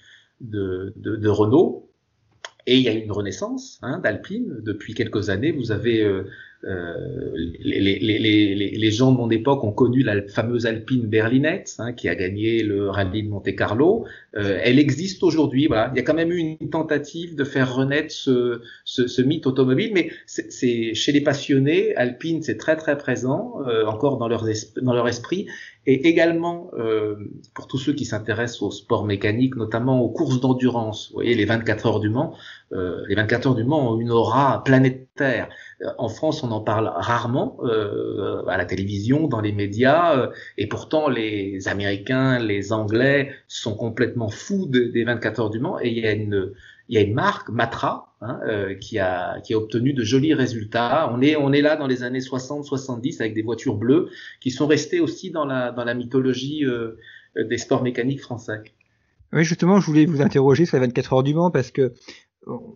de, 0.41 0.93
de, 0.97 1.15
de 1.15 1.29
Renault. 1.29 1.89
Et 2.67 2.77
il 2.77 2.83
y 2.83 2.89
a 2.89 2.93
une 2.93 3.11
renaissance 3.11 3.79
hein, 3.81 3.99
d'Alpine. 3.99 4.57
Depuis 4.61 4.93
quelques 4.93 5.29
années, 5.29 5.51
vous 5.51 5.71
avez 5.71 6.01
euh, 6.01 6.23
les, 6.65 7.79
les, 7.79 7.99
les, 7.99 8.55
les, 8.55 8.91
gens 8.91 9.11
de 9.11 9.17
mon 9.17 9.29
époque 9.29 9.63
ont 9.63 9.71
connu 9.71 10.01
la 10.01 10.27
fameuse 10.27 10.65
Alpine 10.65 11.05
berlinette 11.05 11.75
hein, 11.77 11.93
qui 11.93 12.09
a 12.09 12.15
gagné 12.15 12.63
le 12.63 12.89
rallye 12.89 13.23
de 13.23 13.29
Monte 13.29 13.55
Carlo. 13.55 14.05
Euh, 14.35 14.59
elle 14.63 14.79
existe 14.79 15.21
aujourd'hui. 15.21 15.67
Voilà. 15.67 15.91
Il 15.93 15.97
y 15.97 15.99
a 15.99 16.03
quand 16.03 16.15
même 16.15 16.31
eu 16.31 16.37
une 16.37 16.69
tentative 16.69 17.35
de 17.35 17.43
faire 17.43 17.75
renaître 17.75 18.11
ce, 18.11 18.61
ce, 18.83 19.05
ce 19.05 19.21
mythe 19.21 19.45
automobile, 19.45 19.91
mais 19.93 20.09
c'est 20.25 20.93
chez 20.95 21.11
les 21.11 21.21
passionnés, 21.21 21.95
Alpine 21.95 22.41
c'est 22.41 22.57
très 22.57 22.75
très 22.75 22.97
présent 22.97 23.61
euh, 23.67 23.85
encore 23.85 24.17
dans 24.17 24.27
leur, 24.27 24.45
dans 24.81 24.93
leur 24.93 25.07
esprit 25.07 25.47
et 25.87 26.07
également 26.07 26.71
euh, 26.77 27.15
pour 27.53 27.67
tous 27.67 27.77
ceux 27.77 27.93
qui 27.93 28.05
s'intéressent 28.05 28.63
au 28.63 28.71
sport 28.71 29.05
mécanique, 29.05 29.55
notamment 29.55 30.01
aux 30.01 30.09
courses 30.09 30.39
d'endurance. 30.39 31.09
Vous 31.09 31.15
voyez, 31.15 31.35
les 31.35 31.45
24 31.45 31.85
heures 31.85 31.99
du 31.99 32.09
Mans, 32.09 32.35
euh, 32.73 33.03
les 33.07 33.15
24 33.15 33.47
heures 33.47 33.55
du 33.55 33.63
Mans 33.63 33.93
ont 33.93 33.99
une 33.99 34.11
aura 34.11 34.63
planétaire. 34.63 35.49
Euh, 35.81 35.89
en 35.97 36.09
France, 36.09 36.43
on 36.43 36.51
en 36.51 36.61
parle 36.61 36.91
rarement 36.95 37.57
euh, 37.63 38.43
à 38.47 38.57
la 38.57 38.65
télévision, 38.65 39.27
dans 39.27 39.41
les 39.41 39.51
médias, 39.51 40.17
euh, 40.17 40.31
et 40.57 40.67
pourtant 40.67 41.07
les 41.07 41.67
Américains, 41.67 42.39
les 42.39 42.73
Anglais 42.73 43.31
sont 43.47 43.75
complètement 43.75 44.29
fous 44.29 44.67
des 44.67 45.03
24 45.03 45.39
heures 45.39 45.49
du 45.49 45.59
Mans. 45.59 45.79
Et 45.79 45.89
il 45.89 45.99
y 45.99 46.07
a 46.07 46.13
une, 46.13 46.51
il 46.89 46.95
y 46.95 46.97
a 46.97 47.01
une 47.01 47.13
marque, 47.13 47.49
Matra, 47.49 48.14
hein, 48.27 48.75
qui 48.81 48.99
a 48.99 49.39
qui 49.41 49.53
a 49.53 49.57
obtenu 49.57 49.93
de 49.93 50.03
jolis 50.03 50.33
résultats. 50.33 51.11
On 51.13 51.21
est 51.21 51.35
on 51.35 51.51
est 51.53 51.61
là 51.61 51.75
dans 51.75 51.87
les 51.87 52.03
années 52.03 52.19
60-70 52.19 53.21
avec 53.21 53.33
des 53.33 53.41
voitures 53.41 53.75
bleues 53.75 54.09
qui 54.41 54.51
sont 54.51 54.67
restées 54.67 54.99
aussi 54.99 55.31
dans 55.31 55.45
la 55.45 55.71
dans 55.71 55.83
la 55.83 55.93
mythologie 55.93 56.63
des 57.35 57.57
sports 57.57 57.83
mécaniques 57.83 58.21
français. 58.21 58.61
Oui, 59.33 59.43
justement, 59.43 59.79
je 59.79 59.85
voulais 59.85 60.05
vous 60.05 60.21
interroger 60.21 60.65
sur 60.65 60.77
les 60.77 60.85
24 60.85 61.13
heures 61.13 61.23
du 61.23 61.33
Mans 61.33 61.51
parce 61.51 61.71
que 61.71 61.93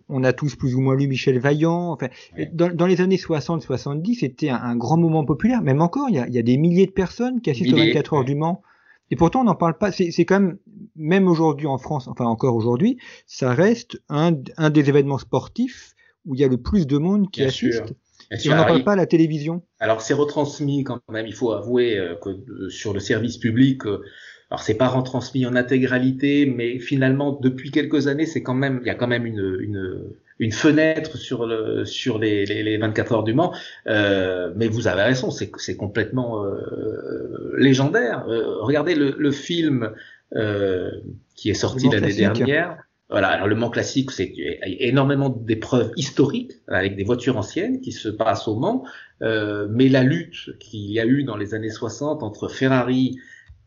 on 0.08 0.24
a 0.24 0.32
tous 0.32 0.56
plus 0.56 0.74
ou 0.74 0.80
moins 0.80 0.96
lu 0.96 1.06
Michel 1.06 1.38
Vaillant. 1.38 1.92
Enfin, 1.92 2.08
dans, 2.52 2.86
les 2.86 3.00
années 3.00 3.16
60-70, 3.16 4.18
c'était 4.20 4.48
un, 4.48 4.76
grand 4.76 4.96
moment 4.96 5.24
populaire. 5.24 5.62
Même 5.62 5.80
encore, 5.80 6.08
il 6.08 6.16
y 6.16 6.38
a, 6.38 6.42
des 6.42 6.56
milliers 6.56 6.86
de 6.86 6.92
personnes 6.92 7.40
qui 7.40 7.50
assistent 7.50 7.74
aux 7.74 7.78
24 7.78 8.14
heures 8.14 8.24
du 8.24 8.34
Mans. 8.34 8.62
Et 9.10 9.16
pourtant, 9.16 9.40
on 9.40 9.44
n'en 9.44 9.54
parle 9.54 9.76
pas. 9.76 9.90
C'est 9.92 10.24
quand 10.24 10.40
même, 10.40 10.58
même 10.96 11.28
aujourd'hui 11.28 11.66
en 11.66 11.78
France, 11.78 12.08
enfin 12.08 12.26
encore 12.26 12.54
aujourd'hui, 12.54 12.98
ça 13.26 13.52
reste 13.52 14.00
un, 14.08 14.32
des 14.32 14.88
événements 14.88 15.18
sportifs 15.18 15.94
où 16.24 16.34
il 16.34 16.40
y 16.40 16.44
a 16.44 16.48
le 16.48 16.58
plus 16.58 16.86
de 16.86 16.98
monde 16.98 17.30
qui 17.30 17.42
assiste. 17.42 17.94
Et 18.30 18.50
on 18.50 18.54
n'en 18.54 18.64
parle 18.64 18.84
pas 18.84 18.92
à 18.92 18.96
la 18.96 19.06
télévision. 19.06 19.62
Alors 19.80 20.02
c'est 20.02 20.14
retransmis 20.14 20.84
quand 20.84 21.00
même. 21.08 21.26
Il 21.26 21.34
faut 21.34 21.52
avouer 21.52 21.98
euh, 21.98 22.14
que 22.14 22.28
euh, 22.28 22.68
sur 22.68 22.92
le 22.92 23.00
service 23.00 23.38
public, 23.38 23.86
euh, 23.86 24.02
alors 24.50 24.62
c'est 24.62 24.76
pas 24.76 24.88
retransmis 24.88 25.46
en 25.46 25.56
intégralité, 25.56 26.46
mais 26.46 26.78
finalement 26.78 27.32
depuis 27.32 27.72
quelques 27.72 28.06
années, 28.06 28.26
c'est 28.26 28.42
quand 28.42 28.54
même 28.54 28.80
il 28.82 28.86
y 28.86 28.90
a 28.90 28.94
quand 28.94 29.08
même 29.08 29.26
une, 29.26 29.58
une, 29.60 30.12
une 30.40 30.52
fenêtre 30.52 31.16
sur 31.18 31.46
le 31.46 31.84
sur 31.84 32.18
les, 32.18 32.44
les, 32.46 32.64
les 32.64 32.78
24 32.78 33.12
heures 33.12 33.22
du 33.22 33.34
Mans. 33.34 33.54
Euh, 33.86 34.52
mais 34.56 34.66
vous 34.66 34.88
avez 34.88 35.02
raison, 35.02 35.30
c'est 35.30 35.52
c'est 35.58 35.76
complètement 35.76 36.44
euh, 36.44 37.54
légendaire. 37.58 38.24
Euh, 38.28 38.56
regardez 38.62 38.96
le, 38.96 39.14
le 39.16 39.30
film 39.30 39.92
euh, 40.34 40.90
qui 41.36 41.50
est 41.50 41.54
sorti 41.54 41.88
l'année 41.88 42.14
dernière. 42.14 42.78
Voilà, 43.10 43.28
alors 43.28 43.48
le 43.48 43.56
Mans 43.56 43.70
classique, 43.70 44.12
c'est 44.12 44.32
énormément 44.62 45.30
d'épreuves 45.30 45.90
historiques 45.96 46.52
avec 46.68 46.94
des 46.94 47.02
voitures 47.02 47.36
anciennes 47.36 47.80
qui 47.80 47.90
se 47.90 48.08
passent 48.08 48.46
au 48.46 48.54
Mans, 48.54 48.84
euh, 49.20 49.66
mais 49.68 49.88
la 49.88 50.04
lutte 50.04 50.56
qu'il 50.60 50.92
y 50.92 51.00
a 51.00 51.06
eu 51.06 51.24
dans 51.24 51.36
les 51.36 51.54
années 51.54 51.70
60 51.70 52.22
entre 52.22 52.46
Ferrari 52.46 53.18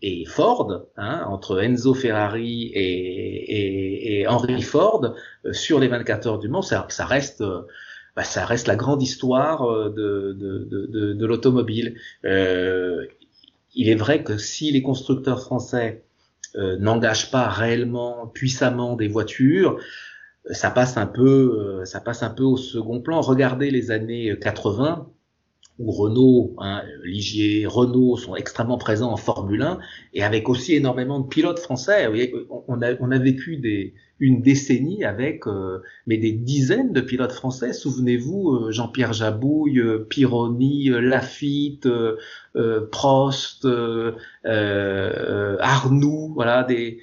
et 0.03 0.25
Ford, 0.25 0.89
hein, 0.97 1.25
entre 1.29 1.63
Enzo 1.63 1.93
Ferrari 1.93 2.71
et, 2.73 4.19
et, 4.19 4.27
Henry 4.27 4.61
Ford, 4.61 5.15
euh, 5.45 5.53
sur 5.53 5.79
les 5.79 5.87
24 5.87 6.27
heures 6.27 6.39
du 6.39 6.49
Mans, 6.49 6.61
ça, 6.61 6.85
reste, 6.99 7.39
euh, 7.39 7.61
bah, 8.13 8.25
ça 8.25 8.45
reste 8.45 8.67
la 8.67 8.75
grande 8.75 9.01
histoire 9.01 9.63
euh, 9.63 9.89
de, 9.89 10.33
de, 11.13 11.25
l'automobile. 11.25 11.95
Il 13.75 13.89
est 13.89 13.95
vrai 13.95 14.23
que 14.23 14.37
si 14.37 14.71
les 14.71 14.83
constructeurs 14.83 15.41
français 15.41 16.03
n'engagent 16.55 17.31
pas 17.31 17.47
réellement 17.47 18.27
puissamment 18.27 18.95
des 18.95 19.07
voitures, 19.07 19.79
ça 20.51 20.69
passe 20.69 20.97
un 20.97 21.07
peu, 21.07 21.81
ça 21.85 21.99
passe 22.01 22.21
un 22.21 22.29
peu 22.29 22.43
au 22.43 22.57
second 22.57 23.01
plan. 23.01 23.21
Regardez 23.21 23.71
les 23.71 23.89
années 23.89 24.37
80 24.39 25.07
où 25.79 25.91
Renault, 25.91 26.55
hein, 26.59 26.83
Ligier, 27.03 27.65
Renault 27.65 28.17
sont 28.17 28.35
extrêmement 28.35 28.77
présents 28.77 29.11
en 29.11 29.17
Formule 29.17 29.63
1 29.63 29.79
et 30.13 30.23
avec 30.23 30.47
aussi 30.49 30.75
énormément 30.75 31.19
de 31.19 31.27
pilotes 31.27 31.59
français. 31.59 32.07
On 32.67 32.81
a, 32.81 32.93
on 32.99 33.11
a 33.11 33.17
vécu 33.17 33.57
des, 33.57 33.93
une 34.19 34.41
décennie 34.41 35.03
avec 35.03 35.47
euh, 35.47 35.81
mais 36.07 36.17
des 36.17 36.31
dizaines 36.31 36.93
de 36.93 37.01
pilotes 37.01 37.31
français. 37.31 37.73
Souvenez-vous, 37.73 38.51
euh, 38.51 38.71
Jean-Pierre 38.71 39.13
Jabouille, 39.13 39.79
euh, 39.79 40.05
Pironi, 40.09 40.89
Lafitte, 40.89 41.89
Prost, 42.91 43.67
Arnoux, 45.59 46.31
voilà 46.35 46.63
des 46.63 46.99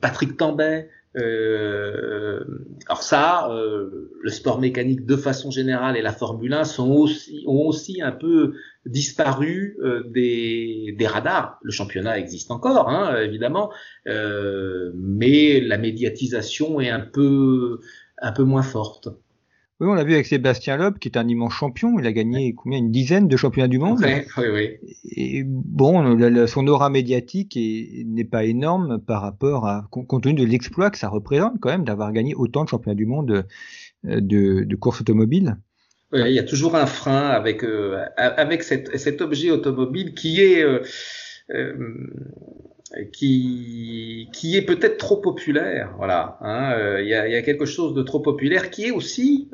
Patrick 0.00 0.36
Tambay. 0.36 0.88
Euh, 1.16 2.42
alors 2.86 3.02
ça, 3.02 3.48
euh, 3.50 4.10
le 4.20 4.30
sport 4.30 4.60
mécanique 4.60 5.06
de 5.06 5.16
façon 5.16 5.50
générale 5.50 5.96
et 5.96 6.02
la 6.02 6.12
Formule 6.12 6.52
1 6.52 6.64
sont 6.64 6.90
aussi, 6.90 7.44
ont 7.46 7.66
aussi 7.66 8.02
un 8.02 8.12
peu 8.12 8.54
disparu 8.84 9.76
euh, 9.82 10.02
des, 10.10 10.94
des, 10.98 11.06
radars. 11.06 11.58
Le 11.62 11.70
championnat 11.70 12.18
existe 12.18 12.50
encore, 12.50 12.88
hein, 12.88 13.16
évidemment, 13.20 13.72
euh, 14.08 14.92
mais 14.96 15.60
la 15.60 15.78
médiatisation 15.78 16.80
est 16.80 16.90
un 16.90 17.00
peu, 17.00 17.80
un 18.18 18.32
peu 18.32 18.42
moins 18.42 18.62
forte. 18.62 19.08
Oui, 19.84 19.90
on 19.90 19.94
l'a 19.94 20.04
vu 20.04 20.14
avec 20.14 20.24
Sébastien 20.24 20.78
Loeb, 20.78 20.98
qui 20.98 21.08
est 21.08 21.18
un 21.18 21.28
immense 21.28 21.52
champion. 21.52 21.98
Il 21.98 22.06
a 22.06 22.12
gagné 22.12 22.54
combien 22.54 22.78
Une 22.78 22.90
dizaine 22.90 23.28
de 23.28 23.36
championnats 23.36 23.68
du 23.68 23.78
monde. 23.78 23.98
Oui, 24.02 24.22
oui, 24.38 24.46
oui. 24.50 24.94
Et 25.14 25.42
bon, 25.44 26.46
son 26.46 26.66
aura 26.68 26.88
médiatique 26.88 27.58
n'est 28.06 28.24
pas 28.24 28.44
énorme 28.44 28.98
par 28.98 29.20
rapport 29.20 29.66
à, 29.66 29.86
compte 29.90 30.22
tenu 30.22 30.32
de 30.36 30.44
l'exploit 30.46 30.88
que 30.88 30.96
ça 30.96 31.10
représente 31.10 31.60
quand 31.60 31.68
même 31.68 31.84
d'avoir 31.84 32.12
gagné 32.12 32.34
autant 32.34 32.64
de 32.64 32.70
championnats 32.70 32.94
du 32.94 33.04
monde 33.04 33.46
euh, 34.06 34.20
de, 34.22 34.64
de 34.64 34.76
course 34.76 35.02
automobile. 35.02 35.58
Il 36.14 36.32
y 36.32 36.38
a 36.38 36.44
toujours 36.44 36.76
un 36.76 36.86
frein 36.86 37.28
avec, 37.28 37.62
euh, 37.62 38.06
avec 38.16 38.62
cet, 38.62 38.96
cet 38.96 39.20
objet 39.20 39.50
automobile 39.50 40.14
qui 40.14 40.40
est. 40.40 40.62
Euh, 40.62 40.80
qui, 43.12 44.28
qui 44.32 44.56
est 44.56 44.62
peut-être 44.62 44.98
trop 44.98 45.16
populaire. 45.16 45.94
Voilà, 45.96 46.38
hein, 46.40 46.98
il 47.00 47.08
y, 47.08 47.14
a, 47.14 47.28
y, 47.28 47.34
a, 47.34 47.42
quelque 47.42 47.66
chose 47.66 47.94
de 47.94 48.02
trop 48.02 48.20
populaire 48.20 48.70
qui 48.70 48.86
est 48.86 48.90
aussi 48.90 49.48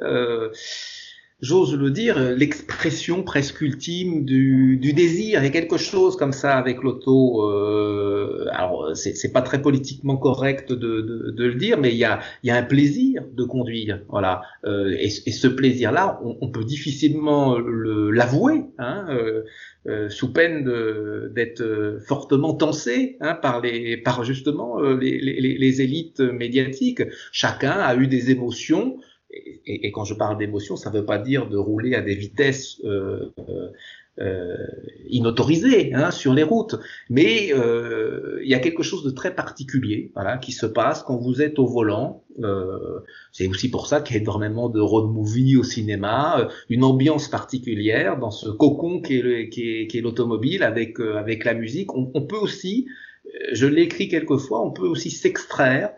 j'ose 1.42 1.76
le 1.76 1.90
dire, 1.90 2.18
l'expression 2.18 3.22
presque 3.22 3.60
ultime 3.60 4.24
du, 4.24 4.76
du, 4.76 4.92
désir. 4.92 5.40
Il 5.40 5.44
y 5.44 5.48
a 5.48 5.50
quelque 5.50 5.78
chose 5.78 6.16
comme 6.16 6.32
ça 6.32 6.56
avec 6.56 6.82
l'auto. 6.82 7.42
Euh, 7.42 8.46
alors, 8.52 8.94
c'est 8.94 9.32
pas 9.32 9.42
très 9.42 9.62
politiquement 9.62 10.16
correct 10.16 10.72
de, 10.72 11.00
de, 11.00 11.30
de, 11.30 11.44
le 11.44 11.54
dire, 11.54 11.78
mais 11.78 11.90
il 11.90 11.98
y 11.98 12.04
a, 12.04 12.20
il 12.42 12.48
y 12.48 12.50
a 12.50 12.56
un 12.56 12.62
plaisir 12.62 13.24
de 13.32 13.44
conduire. 13.44 14.00
Voilà. 14.08 14.42
Euh, 14.64 14.94
et, 14.98 15.08
ce 15.08 15.48
plaisir-là, 15.48 16.20
on, 16.22 16.48
peut 16.50 16.64
difficilement 16.64 17.56
l'avouer. 17.58 18.64
Hein, 18.78 19.06
euh, 19.10 19.42
euh, 19.86 20.10
sous 20.10 20.30
peine 20.30 20.70
d'être 21.34 22.00
fortement 22.06 22.52
tensé 22.52 23.16
hein, 23.22 23.34
par 23.34 23.62
les, 23.62 23.96
par 23.96 24.24
justement 24.24 24.78
euh, 24.78 24.98
les, 24.98 25.18
les, 25.18 25.80
élites 25.80 26.20
médiatiques. 26.20 27.02
Chacun 27.32 27.70
a 27.70 27.96
eu 27.96 28.06
des 28.06 28.30
émotions 28.30 28.98
et, 29.32 29.92
quand 29.92 30.04
je 30.04 30.14
parle 30.14 30.38
d'émotion, 30.38 30.76
ça 30.76 30.90
ne 30.90 30.98
veut 30.98 31.04
pas 31.04 31.18
dire 31.18 31.48
de 31.48 31.56
rouler 31.56 31.94
à 31.94 32.00
des 32.00 32.14
vitesses 32.14 32.80
euh, 32.84 33.32
euh, 34.18 34.56
inautorisées 35.08 35.94
hein, 35.94 36.10
sur 36.10 36.34
les 36.34 36.42
routes, 36.42 36.76
mais 37.08 37.52
euh, 37.52 38.40
il 38.42 38.50
y 38.50 38.54
a 38.54 38.58
quelque 38.58 38.82
chose 38.82 39.04
de 39.04 39.10
très 39.10 39.34
particulier, 39.34 40.10
voilà, 40.14 40.36
qui 40.38 40.52
se 40.52 40.66
passe 40.66 41.02
quand 41.02 41.16
vous 41.16 41.40
êtes 41.40 41.58
au 41.58 41.66
volant. 41.66 42.24
Euh, 42.42 43.00
c'est 43.32 43.46
aussi 43.46 43.70
pour 43.70 43.86
ça 43.86 44.00
qu'il 44.00 44.16
y 44.16 44.18
a 44.18 44.22
énormément 44.22 44.68
de 44.68 44.80
road 44.80 45.10
movie 45.10 45.56
au 45.56 45.62
cinéma, 45.62 46.40
euh, 46.40 46.48
une 46.68 46.84
ambiance 46.84 47.28
particulière 47.28 48.18
dans 48.18 48.30
ce 48.30 48.48
cocon 48.48 49.00
qui 49.00 49.14
est 49.14 50.00
l'automobile 50.02 50.62
avec 50.62 51.00
euh, 51.00 51.16
avec 51.16 51.44
la 51.44 51.54
musique. 51.54 51.94
On, 51.94 52.10
on 52.14 52.22
peut 52.22 52.36
aussi, 52.36 52.86
je 53.52 53.66
l'ai 53.66 53.82
écrit 53.82 54.08
quelquefois, 54.08 54.64
on 54.64 54.72
peut 54.72 54.86
aussi 54.86 55.10
s'extraire 55.10 55.92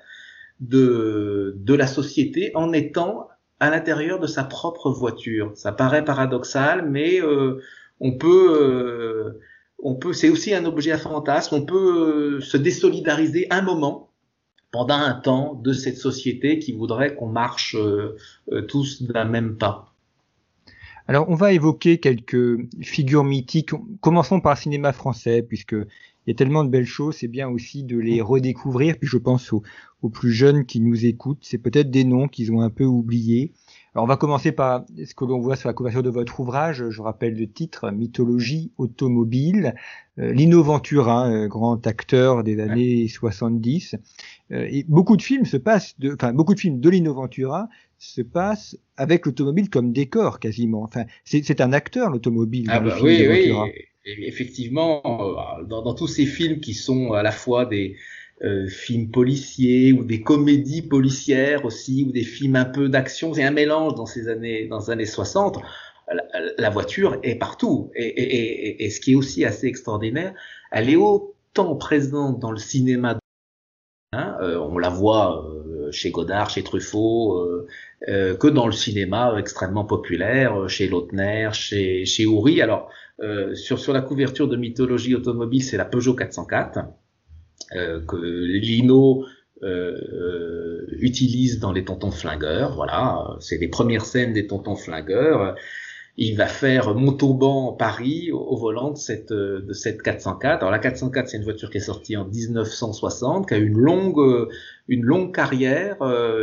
de, 0.62 1.74
la 1.74 1.86
société 1.86 2.52
en 2.54 2.72
étant 2.72 3.28
à 3.60 3.70
l'intérieur 3.70 4.18
de 4.18 4.26
sa 4.26 4.44
propre 4.44 4.90
voiture. 4.90 5.52
Ça 5.54 5.72
paraît 5.72 6.04
paradoxal, 6.04 6.88
mais 6.88 7.20
euh, 7.20 7.60
on 8.00 8.12
peut, 8.12 8.56
euh, 8.60 9.40
on 9.78 9.94
peut, 9.94 10.12
c'est 10.12 10.30
aussi 10.30 10.54
un 10.54 10.64
objet 10.64 10.92
à 10.92 10.98
fantasme. 10.98 11.56
On 11.56 11.64
peut 11.64 12.38
euh, 12.38 12.40
se 12.40 12.56
désolidariser 12.56 13.46
un 13.50 13.62
moment 13.62 14.10
pendant 14.72 14.94
un 14.94 15.14
temps 15.14 15.54
de 15.54 15.72
cette 15.72 15.98
société 15.98 16.58
qui 16.58 16.72
voudrait 16.72 17.14
qu'on 17.14 17.26
marche 17.26 17.76
tous 18.68 19.02
d'un 19.02 19.26
même 19.26 19.58
pas. 19.58 19.92
Alors, 21.08 21.28
on 21.28 21.34
va 21.34 21.52
évoquer 21.52 21.98
quelques 21.98 22.58
figures 22.80 23.24
mythiques. 23.24 23.72
Commençons 24.00 24.40
par 24.40 24.54
le 24.54 24.58
cinéma 24.58 24.94
français, 24.94 25.42
puisque 25.42 25.76
il 26.26 26.30
y 26.30 26.32
a 26.32 26.36
tellement 26.36 26.64
de 26.64 26.70
belles 26.70 26.86
choses, 26.86 27.16
c'est 27.16 27.28
bien 27.28 27.48
aussi 27.48 27.84
de 27.84 27.98
les 27.98 28.20
redécouvrir. 28.20 28.96
Puis 28.98 29.08
je 29.08 29.18
pense 29.18 29.52
aux, 29.52 29.62
aux 30.02 30.08
plus 30.08 30.32
jeunes 30.32 30.64
qui 30.64 30.80
nous 30.80 31.04
écoutent, 31.06 31.42
c'est 31.42 31.58
peut-être 31.58 31.90
des 31.90 32.04
noms 32.04 32.28
qu'ils 32.28 32.52
ont 32.52 32.60
un 32.60 32.70
peu 32.70 32.84
oubliés. 32.84 33.52
Alors 33.94 34.04
on 34.04 34.08
va 34.08 34.16
commencer 34.16 34.52
par 34.52 34.84
ce 35.04 35.14
que 35.14 35.24
l'on 35.24 35.38
voit 35.40 35.54
sur 35.54 35.68
la 35.68 35.74
couverture 35.74 36.02
de 36.02 36.08
votre 36.08 36.40
ouvrage. 36.40 36.88
Je 36.88 37.02
rappelle 37.02 37.34
le 37.34 37.46
titre 37.46 37.90
Mythologie 37.90 38.72
automobile. 38.78 39.74
Euh, 40.18 40.32
Lino 40.32 40.62
Ventura, 40.62 41.46
grand 41.46 41.86
acteur 41.86 42.42
des 42.42 42.58
années 42.60 43.06
70. 43.08 43.96
Euh, 44.52 44.66
et 44.70 44.84
beaucoup 44.88 45.16
de 45.16 45.22
films 45.22 45.44
se 45.44 45.58
passent, 45.58 45.98
de, 45.98 46.14
enfin 46.14 46.32
beaucoup 46.32 46.54
de 46.54 46.60
films 46.60 46.80
de 46.80 46.88
Lino 46.88 47.12
Ventura 47.12 47.68
se 47.98 48.22
passent 48.22 48.78
avec 48.96 49.26
l'automobile 49.26 49.68
comme 49.68 49.92
décor 49.92 50.40
quasiment. 50.40 50.82
Enfin, 50.82 51.04
c'est 51.24 51.60
un 51.60 51.72
acteur 51.72 52.10
l'automobile. 52.10 52.66
Ah 52.70 52.80
bah 52.80 52.96
oui, 53.02 53.26
oui. 53.28 53.52
Effectivement, 54.04 55.02
euh, 55.60 55.64
dans, 55.64 55.94
tous 55.94 56.08
ces 56.08 56.26
films 56.26 56.60
qui 56.60 56.74
sont 56.74 57.12
à 57.12 57.22
la 57.22 57.32
fois 57.32 57.66
des, 57.66 57.96
euh, 58.42 58.66
films 58.66 59.10
policiers 59.10 59.92
ou 59.92 60.04
des 60.04 60.22
comédies 60.22 60.82
policières 60.82 61.64
aussi 61.64 62.04
ou 62.08 62.12
des 62.12 62.24
films 62.24 62.56
un 62.56 62.64
peu 62.64 62.88
d'action. 62.88 63.34
C'est 63.34 63.44
un 63.44 63.52
mélange 63.52 63.94
dans 63.94 64.06
ces 64.06 64.28
années, 64.28 64.66
dans 64.66 64.80
les 64.80 64.90
années 64.90 65.06
60. 65.06 65.58
La, 66.58 66.68
voiture 66.68 67.18
est 67.22 67.36
partout. 67.36 67.90
Et, 67.94 68.84
et, 68.84 68.90
ce 68.90 69.00
qui 69.00 69.12
est 69.12 69.14
aussi 69.14 69.44
assez 69.44 69.66
extraordinaire, 69.66 70.34
elle 70.70 70.90
est 70.90 70.96
autant 70.96 71.76
présente 71.76 72.40
dans 72.40 72.50
le 72.50 72.58
cinéma. 72.58 73.18
Hein, 74.12 74.36
euh, 74.42 74.58
on 74.58 74.76
la 74.76 74.90
voit 74.90 75.48
chez 75.90 76.10
Godard, 76.10 76.50
chez 76.50 76.64
Truffaut, 76.64 77.46
que 78.06 78.46
dans 78.48 78.66
le 78.66 78.72
cinéma 78.72 79.36
extrêmement 79.38 79.84
populaire, 79.84 80.68
chez 80.68 80.88
Lautner, 80.88 81.50
chez, 81.52 82.04
chez 82.04 82.26
Houry. 82.26 82.60
Alors, 82.60 82.90
sur, 83.54 83.78
sur 83.78 83.92
la 83.92 84.00
couverture 84.00 84.48
de 84.48 84.56
mythologie 84.56 85.14
automobile, 85.14 85.62
c'est 85.62 85.76
la 85.76 85.84
Peugeot 85.84 86.14
404 86.14 86.80
euh, 87.74 88.00
que 88.04 88.16
Lino 88.16 89.24
euh, 89.62 89.96
euh, 89.96 90.86
utilise 90.98 91.58
dans 91.58 91.72
les 91.72 91.84
tontons 91.84 92.10
flingueurs. 92.10 92.74
Voilà, 92.74 93.36
c'est 93.40 93.58
les 93.58 93.68
premières 93.68 94.04
scènes 94.04 94.32
des 94.32 94.46
tontons 94.46 94.76
flingueurs. 94.76 95.54
Il 96.18 96.36
va 96.36 96.46
faire 96.46 96.94
Montauban 96.94 97.72
Paris 97.72 98.30
au, 98.32 98.54
volant 98.56 98.90
de 98.90 98.98
cette 98.98 99.32
de 99.32 99.72
cette 99.72 100.02
404. 100.02 100.60
Alors 100.60 100.70
la 100.70 100.78
404 100.78 101.28
c'est 101.28 101.38
une 101.38 101.44
voiture 101.44 101.70
qui 101.70 101.78
est 101.78 101.80
sortie 101.80 102.18
en 102.18 102.26
1960, 102.26 103.48
qui 103.48 103.54
a 103.54 103.56
une 103.56 103.78
longue 103.78 104.50
une 104.88 105.04
longue 105.04 105.34
carrière 105.34 105.96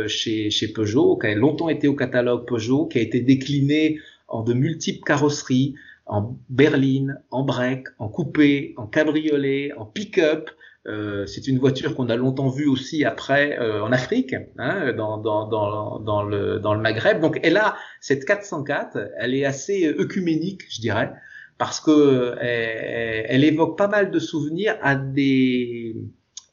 chez 0.08 0.50
chez 0.50 0.72
Peugeot, 0.72 1.16
qui 1.18 1.28
a 1.28 1.34
longtemps 1.36 1.68
été 1.68 1.86
au 1.86 1.94
catalogue 1.94 2.48
Peugeot, 2.48 2.86
qui 2.86 2.98
a 2.98 3.02
été 3.02 3.20
déclinée 3.20 4.00
en 4.26 4.42
de 4.42 4.54
multiples 4.54 5.04
carrosseries, 5.04 5.76
en 6.10 6.36
berline, 6.48 7.22
en 7.30 7.44
break, 7.44 7.86
en 7.98 8.08
coupé, 8.08 8.74
en 8.76 8.86
cabriolet, 8.86 9.72
en 9.76 9.86
pick-up. 9.86 10.50
Euh, 10.88 11.24
c'est 11.26 11.46
une 11.46 11.58
voiture 11.58 11.94
qu'on 11.94 12.08
a 12.08 12.16
longtemps 12.16 12.48
vue 12.48 12.66
aussi 12.66 13.04
après 13.04 13.58
euh, 13.60 13.84
en 13.84 13.92
Afrique, 13.92 14.34
hein, 14.58 14.92
dans, 14.92 15.18
dans, 15.18 15.46
dans, 15.46 16.00
dans, 16.00 16.22
le, 16.24 16.58
dans 16.58 16.74
le 16.74 16.80
Maghreb. 16.80 17.20
Donc 17.20 17.38
elle 17.44 17.56
a 17.56 17.76
cette 18.00 18.24
404, 18.24 18.98
elle 19.18 19.34
est 19.34 19.44
assez 19.44 19.86
œcuménique, 19.86 20.62
je 20.68 20.80
dirais, 20.80 21.12
parce 21.58 21.78
que 21.80 22.34
elle, 22.40 23.26
elle 23.28 23.44
évoque 23.44 23.78
pas 23.78 23.88
mal 23.88 24.10
de 24.10 24.18
souvenirs 24.18 24.76
à 24.82 24.96
des, 24.96 25.94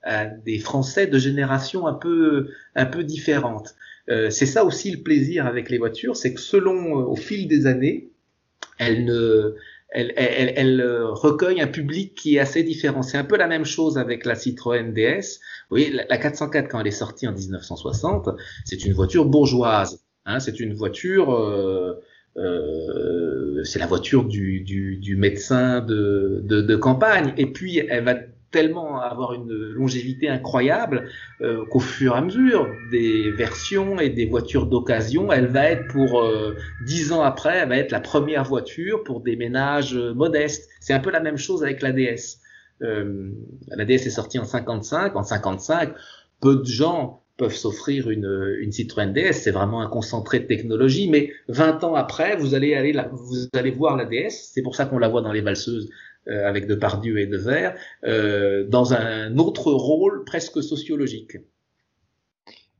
à 0.03 0.25
des 0.25 0.59
Français 0.59 1.07
de 1.07 1.17
génération 1.17 1.87
un 1.87 1.95
peu, 1.95 2.49
un 2.75 2.85
peu 2.85 3.03
différentes. 3.03 3.73
Euh, 4.09 4.29
c'est 4.29 4.45
ça 4.45 4.63
aussi 4.65 4.91
le 4.91 5.01
plaisir 5.01 5.47
avec 5.47 5.71
les 5.71 5.79
voitures, 5.79 6.15
c'est 6.15 6.33
que 6.33 6.41
selon 6.41 6.93
au 6.93 7.15
fil 7.15 7.47
des 7.47 7.65
années, 7.65 8.11
elles 8.77 9.05
ne 9.05 9.55
elle, 9.89 10.13
elle, 10.17 10.53
elle, 10.55 10.81
euh, 10.81 11.11
recueille 11.11 11.61
un 11.61 11.67
public 11.67 12.13
qui 12.15 12.35
est 12.35 12.39
assez 12.39 12.63
différent. 12.63 13.01
C'est 13.01 13.17
un 13.17 13.23
peu 13.23 13.37
la 13.37 13.47
même 13.47 13.65
chose 13.65 13.97
avec 13.97 14.25
la 14.25 14.35
Citroën 14.35 14.93
DS. 14.93 15.39
Vous 15.69 15.77
voyez, 15.77 15.91
la, 15.91 16.17
404, 16.17 16.67
quand 16.67 16.81
elle 16.81 16.87
est 16.87 16.91
sortie 16.91 17.27
en 17.27 17.31
1960, 17.31 18.29
c'est 18.65 18.85
une 18.85 18.93
voiture 18.93 19.25
bourgeoise. 19.25 20.03
Hein, 20.25 20.39
c'est 20.39 20.59
une 20.59 20.73
voiture... 20.73 21.33
Euh, 21.33 22.01
euh, 22.37 23.63
c'est 23.63 23.79
la 23.79 23.87
voiture 23.87 24.23
du, 24.25 24.59
du, 24.59 24.97
du 24.97 25.15
médecin 25.15 25.81
de, 25.81 26.41
de, 26.43 26.61
de, 26.61 26.75
campagne. 26.75 27.33
Et 27.37 27.47
puis, 27.47 27.79
elle 27.79 28.03
va 28.03 28.15
tellement 28.57 28.99
avoir 28.99 29.33
une 29.35 29.53
longévité 29.53 30.29
incroyable 30.29 31.09
euh, 31.41 31.63
qu'au 31.65 31.79
fur 31.79 32.15
et 32.15 32.17
à 32.17 32.21
mesure 32.21 32.67
des 32.89 33.29
versions 33.29 33.99
et 33.99 34.09
des 34.09 34.25
voitures 34.25 34.65
d'occasion, 34.65 35.31
elle 35.31 35.45
va 35.45 35.69
être 35.69 35.87
pour 35.89 36.19
euh, 36.19 36.55
dix 36.83 37.11
ans 37.11 37.21
après, 37.21 37.57
elle 37.57 37.69
va 37.69 37.77
être 37.77 37.91
la 37.91 37.99
première 37.99 38.43
voiture 38.43 39.03
pour 39.03 39.21
des 39.21 39.35
ménages 39.35 39.95
euh, 39.95 40.15
modestes. 40.15 40.67
C'est 40.79 40.93
un 40.93 40.99
peu 40.99 41.11
la 41.11 41.19
même 41.19 41.37
chose 41.37 41.63
avec 41.63 41.83
la 41.83 41.91
DS. 41.91 42.39
Euh, 42.81 43.29
la 43.67 43.85
DS 43.85 44.07
est 44.07 44.09
sortie 44.09 44.39
en 44.39 44.45
55. 44.45 45.15
En 45.15 45.21
55, 45.21 45.93
peu 46.41 46.55
de 46.55 46.65
gens 46.65 47.21
peuvent 47.37 47.53
s'offrir 47.53 48.09
une, 48.09 48.57
une 48.59 48.71
Citroën 48.71 49.13
DS. 49.13 49.33
C'est 49.33 49.51
vraiment 49.51 49.81
un 49.81 49.87
concentré 49.87 50.39
de 50.39 50.47
technologie. 50.47 51.11
Mais 51.11 51.31
20 51.49 51.83
ans 51.83 51.93
après, 51.93 52.35
vous 52.37 52.55
allez 52.55 52.73
aller 52.73 52.99
vous 53.11 53.47
allez 53.53 53.69
voir 53.69 53.97
la 53.97 54.05
DS. 54.05 54.49
C'est 54.51 54.63
pour 54.63 54.75
ça 54.75 54.87
qu'on 54.87 54.97
la 54.97 55.09
voit 55.09 55.21
dans 55.21 55.31
les 55.31 55.41
valseuses 55.41 55.91
euh, 56.29 56.47
avec 56.47 56.67
Depardieu 56.67 57.19
et 57.19 57.27
Devers, 57.27 57.75
euh, 58.05 58.65
dans 58.67 58.93
un 58.93 59.37
autre 59.37 59.71
rôle 59.71 60.23
presque 60.25 60.61
sociologique. 60.61 61.37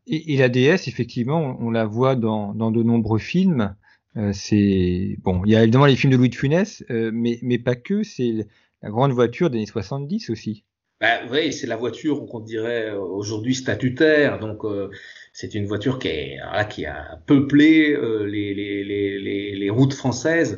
Et, 0.07 0.33
et, 0.33 0.37
la 0.37 0.49
déesse, 0.49 0.87
effectivement, 0.87 1.57
on, 1.59 1.69
la 1.69 1.85
voit 1.85 2.15
dans, 2.15 2.53
dans 2.53 2.71
de 2.71 2.81
nombreux 2.81 3.19
films. 3.19 3.75
Euh, 4.15 4.31
c'est 4.33 5.17
bon, 5.21 5.41
il 5.45 5.51
y 5.51 5.55
a 5.55 5.63
évidemment 5.63 5.85
les 5.85 5.95
films 5.95 6.13
de 6.13 6.17
Louis 6.17 6.29
de 6.29 6.35
Funès, 6.35 6.83
euh, 6.89 7.11
mais, 7.13 7.39
mais 7.41 7.59
pas 7.59 7.75
que. 7.75 8.03
C'est 8.03 8.47
la 8.81 8.89
grande 8.89 9.11
voiture 9.11 9.49
des 9.49 9.57
années 9.57 9.65
70 9.65 10.29
aussi. 10.29 10.63
Bah, 10.99 11.19
oui, 11.29 11.53
c'est 11.53 11.67
la 11.67 11.75
voiture 11.75 12.25
qu'on 12.25 12.39
dirait 12.39 12.91
aujourd'hui 12.91 13.53
statutaire. 13.53 14.39
Donc 14.39 14.63
euh, 14.63 14.89
c'est 15.33 15.53
une 15.53 15.65
voiture 15.65 15.99
qui, 15.99 16.07
est, 16.07 16.37
là, 16.37 16.65
qui 16.65 16.85
a 16.85 17.21
peuplé 17.27 17.91
euh, 17.91 18.25
les, 18.25 18.53
les, 18.55 18.83
les, 18.83 19.55
les, 19.55 19.69
routes 19.69 19.93
françaises 19.93 20.57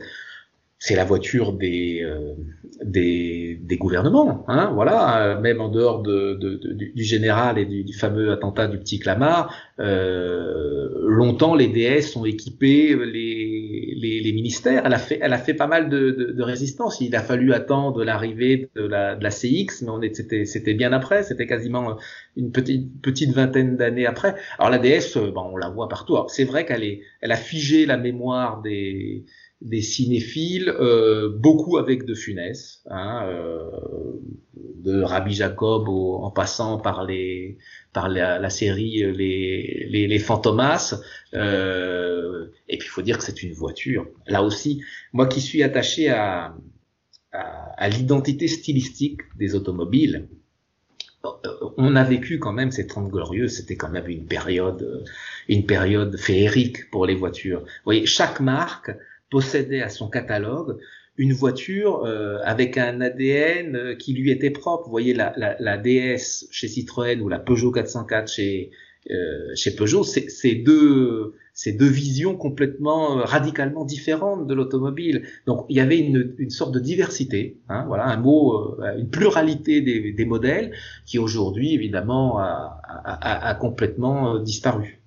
c'est 0.80 0.96
la 0.96 1.04
voiture 1.04 1.52
des, 1.54 2.02
euh, 2.04 2.36
des, 2.84 3.60
des, 3.62 3.78
gouvernements, 3.78 4.46
hein, 4.48 4.72
voilà, 4.74 5.38
même 5.42 5.60
en 5.62 5.70
dehors 5.70 6.02
de, 6.02 6.36
de, 6.36 6.60
du 6.74 7.04
général 7.04 7.58
et 7.58 7.66
du, 7.66 7.84
du, 7.84 7.94
fameux 7.94 8.32
attentat 8.32 8.68
du 8.68 8.78
petit 8.78 9.00
Clamart, 9.00 9.54
euh, 9.80 10.90
longtemps 11.08 11.56
les 11.56 11.68
DS 11.68 12.16
ont 12.16 12.26
équipé 12.26 12.96
les, 12.96 13.96
les, 13.98 14.20
les, 14.22 14.32
ministères. 14.34 14.84
Elle 14.86 14.94
a 14.94 14.98
fait, 14.98 15.20
elle 15.22 15.34
a 15.34 15.38
fait 15.38 15.54
pas 15.54 15.68
mal 15.68 15.90
de, 15.90 16.42
résistance. 16.42 17.02
Il 17.02 17.16
a 17.16 17.22
fallu 17.22 17.54
attendre 17.54 18.04
l'arrivée 18.04 18.70
de 18.76 18.82
la, 18.82 19.16
de 19.16 19.24
la 19.24 19.30
CX, 19.30 19.84
mais 20.00 20.14
c'était, 20.14 20.46
c'était 20.46 20.74
bien 20.74 20.94
après. 20.94 21.24
C'était 21.24 21.48
quasiment 21.48 21.98
une 22.36 22.52
petite, 22.52 23.02
petite 23.02 23.34
vingtaine 23.34 23.78
d'années 23.78 24.06
après. 24.06 24.36
Alors 24.58 24.70
la 24.70 24.80
DS, 24.80 25.18
bon, 25.34 25.52
on 25.54 25.58
la 25.58 25.70
voit 25.70 25.90
partout. 25.90 26.18
C'est 26.28 26.46
vrai 26.46 26.66
qu'elle 26.66 26.84
est, 26.84 27.02
elle 27.22 27.32
a 27.32 27.38
figé 27.38 27.86
la 27.86 27.98
mémoire 27.98 28.62
des 28.62 29.26
des 29.62 29.82
cinéphiles, 29.82 30.70
euh, 30.70 31.30
beaucoup 31.30 31.78
avec 31.78 32.06
De 32.06 32.14
Funès, 32.16 32.82
hein, 32.90 33.26
euh, 33.28 33.70
de 34.56 35.02
Rabbi 35.02 35.34
Jacob 35.34 35.90
en 35.90 36.32
passant 36.32 36.78
par 36.78 37.04
les 37.06 37.58
par 37.92 38.08
la, 38.08 38.50
série 38.50 39.04
euh, 39.04 39.12
les 39.12 39.88
les, 39.90 40.08
les 40.08 40.20
Fantomas. 40.20 40.96
Euh, 41.34 42.48
et 42.70 42.78
puis 42.78 42.88
il 42.88 42.92
faut 42.92 43.02
dire 43.02 43.18
que 43.18 43.24
c'est 43.24 43.44
une 43.44 43.54
voiture. 43.54 44.08
Là 44.28 44.44
aussi, 44.44 44.82
moi 45.12 45.28
qui 45.28 45.42
suis 45.42 45.62
attaché 45.64 46.10
à 46.10 46.56
à, 47.32 47.74
à 47.78 47.90
l'identité 47.90 48.48
stylistique 48.48 49.22
des 49.38 49.56
automobiles, 49.56 50.30
euh, 51.26 51.30
on 51.78 51.96
a 51.96 52.04
vécu 52.04 52.40
quand 52.40 52.54
même 52.54 52.72
ces 52.72 52.88
30 52.88 53.10
glorieuses, 53.10 53.58
c'était 53.58 53.76
quand 53.76 53.90
même 53.90 54.08
une 54.08 54.26
période, 54.26 55.04
une 55.50 55.66
période 55.66 56.18
féerique 56.18 56.90
pour 56.92 57.06
les 57.06 57.16
voitures. 57.16 57.60
Vous 57.60 57.84
voyez, 57.86 58.06
chaque 58.06 58.40
marque 58.40 58.92
possédait 59.30 59.82
à 59.82 59.90
son 59.90 60.10
catalogue 60.10 60.78
une 61.18 61.34
voiture 61.34 62.06
euh, 62.06 62.38
avec 62.44 62.78
un 62.78 63.02
ADN 63.02 63.76
euh, 63.76 63.96
qui 63.96 64.14
lui 64.14 64.32
était 64.32 64.52
propre. 64.52 64.86
Vous 64.86 64.92
voyez 64.92 65.14
la, 65.14 65.34
la, 65.36 65.58
la 65.60 65.78
DS 65.78 66.48
chez 66.50 66.68
Citroën 66.70 67.20
ou 67.22 67.28
la 67.28 67.40
Peugeot 67.40 67.72
404 67.72 68.32
chez 68.32 68.72
euh, 69.12 69.56
chez 69.56 69.76
Peugeot, 69.76 70.04
c'est 70.04 70.56
deux 70.56 71.36
deux 71.66 71.90
visions 71.90 72.36
complètement 72.38 73.20
euh, 73.20 73.24
radicalement 73.24 73.84
différentes 73.84 74.46
de 74.46 74.54
l'automobile. 74.54 75.24
Donc 75.46 75.66
il 75.68 75.78
y 75.78 75.80
avait 75.80 76.00
une, 76.00 76.36
une 76.38 76.50
sorte 76.50 76.74
de 76.74 76.80
diversité, 76.80 77.58
hein, 77.70 77.86
voilà 77.88 78.06
un 78.06 78.18
mot, 78.18 78.78
une 78.98 79.10
pluralité 79.10 79.82
des, 79.82 80.12
des 80.12 80.26
modèles 80.26 80.74
qui 81.06 81.18
aujourd'hui 81.18 81.74
évidemment 81.74 82.40
a, 82.40 82.82
a, 82.84 83.50
a, 83.50 83.56
complètement 83.56 84.40
disparu. 84.40 85.00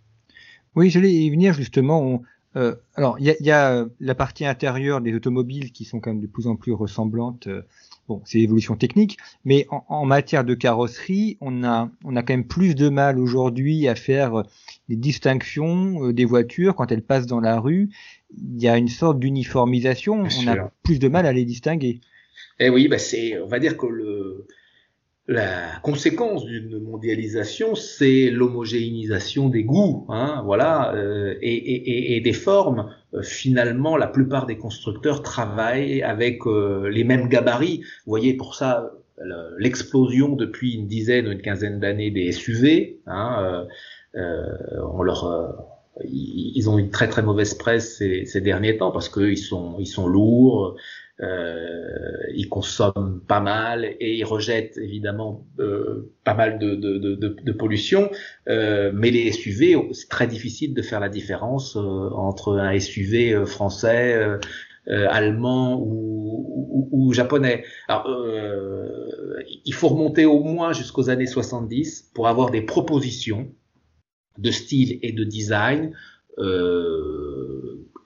Oui, 0.75 0.91
j'allais 0.91 1.13
y 1.13 1.31
venir 1.31 1.55
justement. 1.55 2.23
Euh, 2.57 2.75
alors, 2.95 3.17
il 3.19 3.27
y 3.27 3.31
a, 3.31 3.35
y 3.41 3.51
a, 3.51 3.73
euh, 3.73 3.87
la 4.01 4.15
partie 4.15 4.45
intérieure 4.45 5.01
des 5.01 5.15
automobiles 5.15 5.73
qui 5.73 5.85
sont 5.85 6.01
quand 6.01 6.11
même 6.11 6.21
de 6.21 6.27
plus 6.27 6.47
en 6.47 6.57
plus 6.57 6.73
ressemblantes. 6.73 7.47
Euh, 7.47 7.63
bon, 8.09 8.21
c'est 8.25 8.39
l'évolution 8.39 8.77
technique, 8.77 9.17
mais 9.45 9.67
en, 9.71 9.85
en, 9.89 10.05
matière 10.05 10.45
de 10.45 10.55
carrosserie, 10.55 11.39
on 11.41 11.65
a, 11.65 11.91
on 12.05 12.15
a 12.17 12.23
quand 12.23 12.35
même 12.35 12.47
plus 12.47 12.75
de 12.75 12.89
mal 12.89 13.19
aujourd'hui 13.19 13.89
à 13.89 13.95
faire 13.95 14.43
les 14.89 14.97
distinctions 14.97 16.11
des 16.11 16.25
voitures 16.25 16.75
quand 16.75 16.93
elles 16.93 17.03
passent 17.03 17.27
dans 17.27 17.41
la 17.41 17.59
rue. 17.59 17.89
Il 18.37 18.63
y 18.63 18.69
a 18.69 18.77
une 18.77 18.89
sorte 18.89 19.19
d'uniformisation. 19.19 20.25
On 20.25 20.47
a 20.49 20.71
plus 20.83 20.99
de 20.99 21.09
mal 21.09 21.27
à 21.27 21.33
les 21.33 21.45
distinguer. 21.45 22.01
Eh 22.59 22.69
oui, 22.69 22.87
bah 22.89 22.99
c'est, 22.99 23.41
on 23.41 23.47
va 23.47 23.59
dire 23.59 23.77
que 23.77 23.87
le, 23.87 24.47
la 25.29 25.79
conséquence 25.83 26.45
d'une 26.45 26.81
mondialisation, 26.81 27.75
c'est 27.77 28.29
l'homogénéisation 28.31 29.49
des 29.49 29.63
goûts, 29.63 30.05
hein, 30.09 30.43
voilà, 30.45 30.95
euh, 30.95 31.35
et, 31.41 31.55
et, 31.55 32.17
et, 32.17 32.21
des 32.21 32.33
formes. 32.33 32.93
Euh, 33.15 33.23
finalement, 33.23 33.97
la 33.97 34.09
plupart 34.09 34.47
des 34.47 34.59
constructeurs 34.59 35.23
travaillent 35.23 36.03
avec 36.03 36.45
euh, 36.47 36.89
les 36.89 37.05
mêmes 37.05 37.29
gabarits. 37.29 37.83
Vous 38.05 38.11
voyez, 38.11 38.35
pour 38.35 38.57
ça, 38.57 38.91
l'explosion 39.59 40.35
depuis 40.35 40.75
une 40.75 40.89
dizaine 40.89 41.29
ou 41.29 41.31
une 41.31 41.43
quinzaine 41.43 41.79
d'années 41.79 42.11
des 42.11 42.33
SUV. 42.33 42.99
Hein, 43.07 43.67
on 44.15 45.03
leur 45.03 45.73
ils 46.05 46.69
ont 46.69 46.79
une 46.79 46.91
très 46.91 47.09
très 47.09 47.23
mauvaise 47.23 47.55
presse 47.55 47.97
ces, 47.99 48.25
ces 48.25 48.41
derniers 48.41 48.79
temps 48.79 48.91
parce 48.91 49.09
qu'ils 49.09 49.39
sont 49.39 49.77
ils 49.79 49.87
sont 49.87 50.07
lourds, 50.07 50.67
euh, 50.67 50.77
ils 52.35 52.49
consomment 52.49 53.21
pas 53.27 53.41
mal 53.41 53.85
et 53.85 54.17
ils 54.17 54.25
rejettent 54.25 54.79
évidemment 54.79 55.47
euh, 55.59 56.13
pas 56.25 56.35
mal 56.35 56.59
de, 56.59 56.75
de, 56.75 56.99
de, 56.99 57.15
de 57.17 57.53
pollution. 57.53 58.11
Euh, 58.49 58.91
mais 58.95 59.11
les 59.11 59.31
SUV, 59.33 59.77
c'est 59.93 60.09
très 60.09 60.27
difficile 60.27 60.75
de 60.75 60.83
faire 60.83 61.01
la 61.01 61.09
différence 61.09 61.77
euh, 61.77 61.81
entre 61.81 62.59
un 62.59 62.79
SUV 62.79 63.35
euh, 63.35 63.47
français, 63.47 64.39
allemand 64.87 65.81
ou, 65.81 66.45
ou, 66.71 66.89
ou, 66.91 67.13
japonais. 67.13 67.65
Alors, 67.87 68.09
il 69.65 69.75
faut 69.75 69.89
remonter 69.89 70.25
au 70.25 70.43
moins 70.43 70.73
jusqu'aux 70.73 71.09
années 71.09 71.29
70 71.29 72.11
pour 72.13 72.27
avoir 72.27 72.51
des 72.51 72.63
propositions 72.63 73.53
de 74.39 74.51
style 74.51 74.99
et 75.03 75.13
de 75.13 75.23
design 75.23 75.93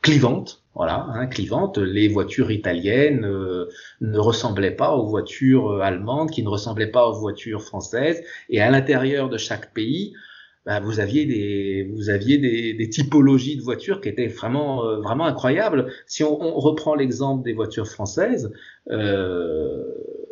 clivantes 0.06 0.62
voilà, 0.76 1.06
hein, 1.14 1.26
clivante. 1.26 1.78
Les 1.78 2.06
voitures 2.06 2.50
italiennes 2.50 3.24
euh, 3.24 3.64
ne 4.02 4.18
ressemblaient 4.18 4.76
pas 4.76 4.94
aux 4.94 5.06
voitures 5.06 5.70
euh, 5.70 5.80
allemandes, 5.80 6.30
qui 6.30 6.42
ne 6.42 6.48
ressemblaient 6.48 6.90
pas 6.90 7.08
aux 7.08 7.14
voitures 7.18 7.62
françaises. 7.62 8.22
Et 8.50 8.60
à 8.60 8.70
l'intérieur 8.70 9.30
de 9.30 9.38
chaque 9.38 9.72
pays, 9.72 10.12
bah, 10.66 10.80
vous 10.80 11.00
aviez 11.00 11.24
des 11.24 11.88
vous 11.94 12.10
aviez 12.10 12.36
des, 12.36 12.74
des, 12.74 12.88
typologies 12.90 13.56
de 13.56 13.62
voitures 13.62 14.02
qui 14.02 14.10
étaient 14.10 14.26
vraiment 14.26 14.84
euh, 14.84 15.00
vraiment 15.00 15.24
incroyables. 15.24 15.90
Si 16.06 16.22
on, 16.24 16.42
on 16.42 16.60
reprend 16.60 16.94
l'exemple 16.94 17.42
des 17.42 17.54
voitures 17.54 17.88
françaises, 17.88 18.52
euh, 18.90 19.82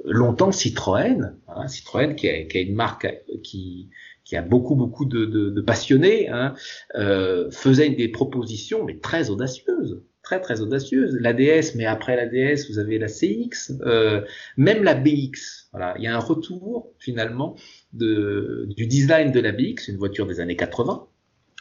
longtemps 0.04 0.52
Citroën, 0.52 1.32
hein, 1.48 1.68
Citroën 1.68 2.16
qui 2.16 2.26
est, 2.26 2.48
qui 2.48 2.58
une 2.58 2.74
marque 2.74 3.08
qui 3.42 3.88
qui 4.24 4.36
a 4.36 4.42
beaucoup 4.42 4.74
beaucoup 4.74 5.04
de, 5.04 5.24
de, 5.24 5.50
de 5.50 5.60
passionnés, 5.60 6.28
hein, 6.28 6.54
euh, 6.96 7.50
faisait 7.50 7.90
des 7.90 8.08
propositions 8.08 8.84
mais 8.84 8.98
très 8.98 9.30
audacieuses 9.30 10.02
très 10.24 10.40
très 10.40 10.60
audacieuse. 10.60 11.16
La 11.20 11.32
DS, 11.32 11.76
mais 11.76 11.86
après 11.86 12.16
la 12.16 12.26
DS, 12.26 12.68
vous 12.68 12.78
avez 12.80 12.98
la 12.98 13.06
CX, 13.06 13.78
euh, 13.82 14.22
même 14.56 14.82
la 14.82 14.94
BX. 14.94 15.68
Voilà, 15.70 15.94
il 15.98 16.04
y 16.04 16.08
a 16.08 16.16
un 16.16 16.20
retour 16.20 16.90
finalement 16.98 17.54
de, 17.92 18.66
du 18.76 18.86
design 18.86 19.30
de 19.30 19.40
la 19.40 19.52
BX, 19.52 19.88
une 19.88 19.98
voiture 19.98 20.26
des 20.26 20.40
années 20.40 20.56
80. 20.56 21.06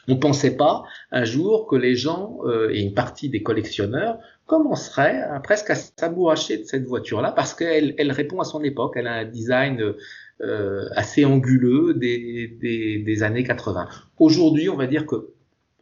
On 0.08 0.18
pensait 0.18 0.58
pas 0.58 0.84
un 1.12 1.24
jour 1.24 1.68
que 1.68 1.76
les 1.76 1.96
gens 1.96 2.40
euh, 2.46 2.70
et 2.72 2.82
une 2.82 2.94
partie 2.94 3.30
des 3.30 3.44
collectionneurs 3.44 4.18
commenceraient 4.46 5.22
à, 5.22 5.40
presque 5.40 5.70
à 5.70 5.76
s'amouracher 5.76 6.58
de 6.58 6.64
cette 6.64 6.86
voiture-là 6.86 7.32
parce 7.32 7.54
qu'elle 7.54 7.96
elle 7.98 8.12
répond 8.12 8.40
à 8.40 8.44
son 8.44 8.64
époque. 8.64 8.94
Elle 8.98 9.08
a 9.08 9.14
un 9.14 9.26
design 9.26 9.94
euh, 10.44 10.90
assez 10.96 11.26
anguleux 11.26 11.94
des, 11.94 12.48
des, 12.62 13.00
des 13.00 13.24
années 13.24 13.44
80. 13.44 13.88
Aujourd'hui, 14.20 14.70
on 14.70 14.76
va 14.76 14.88
dire 14.88 15.06
que 15.06 15.34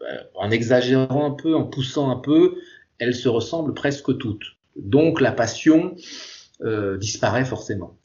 euh, 0.04 0.18
en 0.36 0.50
exagérant 0.50 1.26
un 1.26 1.32
peu, 1.32 1.56
en 1.56 1.66
poussant 1.66 2.10
un 2.10 2.16
peu, 2.16 2.56
elles 2.98 3.16
se 3.16 3.30
ressemblent 3.30 3.74
presque 3.74 4.18
toutes. 4.18 4.44
Donc 4.76 5.22
la 5.22 5.32
passion 5.32 5.96
euh, 6.62 6.98
disparaît 6.98 7.46
forcément. 7.46 7.98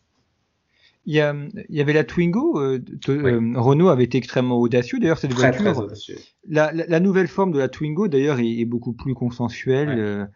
Il 1.07 1.14
y, 1.14 1.19
il 1.19 1.77
y, 1.77 1.81
avait 1.81 1.92
la 1.92 2.03
Twingo. 2.03 2.61
Euh, 2.61 2.81
Renault 3.07 3.88
avait 3.88 4.05
été 4.05 4.19
extrêmement 4.19 4.59
audacieux. 4.59 4.99
D'ailleurs, 4.99 5.19
cette 5.19 5.31
très, 5.31 5.53
voiture, 5.53 5.87
très 5.87 6.14
la, 6.49 6.73
la, 6.73 6.85
la, 6.87 7.01
nouvelle 7.01 7.29
forme 7.29 7.53
de 7.53 7.61
la 7.61 7.69
Twingo, 7.69 8.09
d'ailleurs, 8.09 8.40
est, 8.40 8.59
est, 8.59 8.64
beaucoup 8.64 8.92
plus 8.92 9.14
consensuelle. 9.14 10.29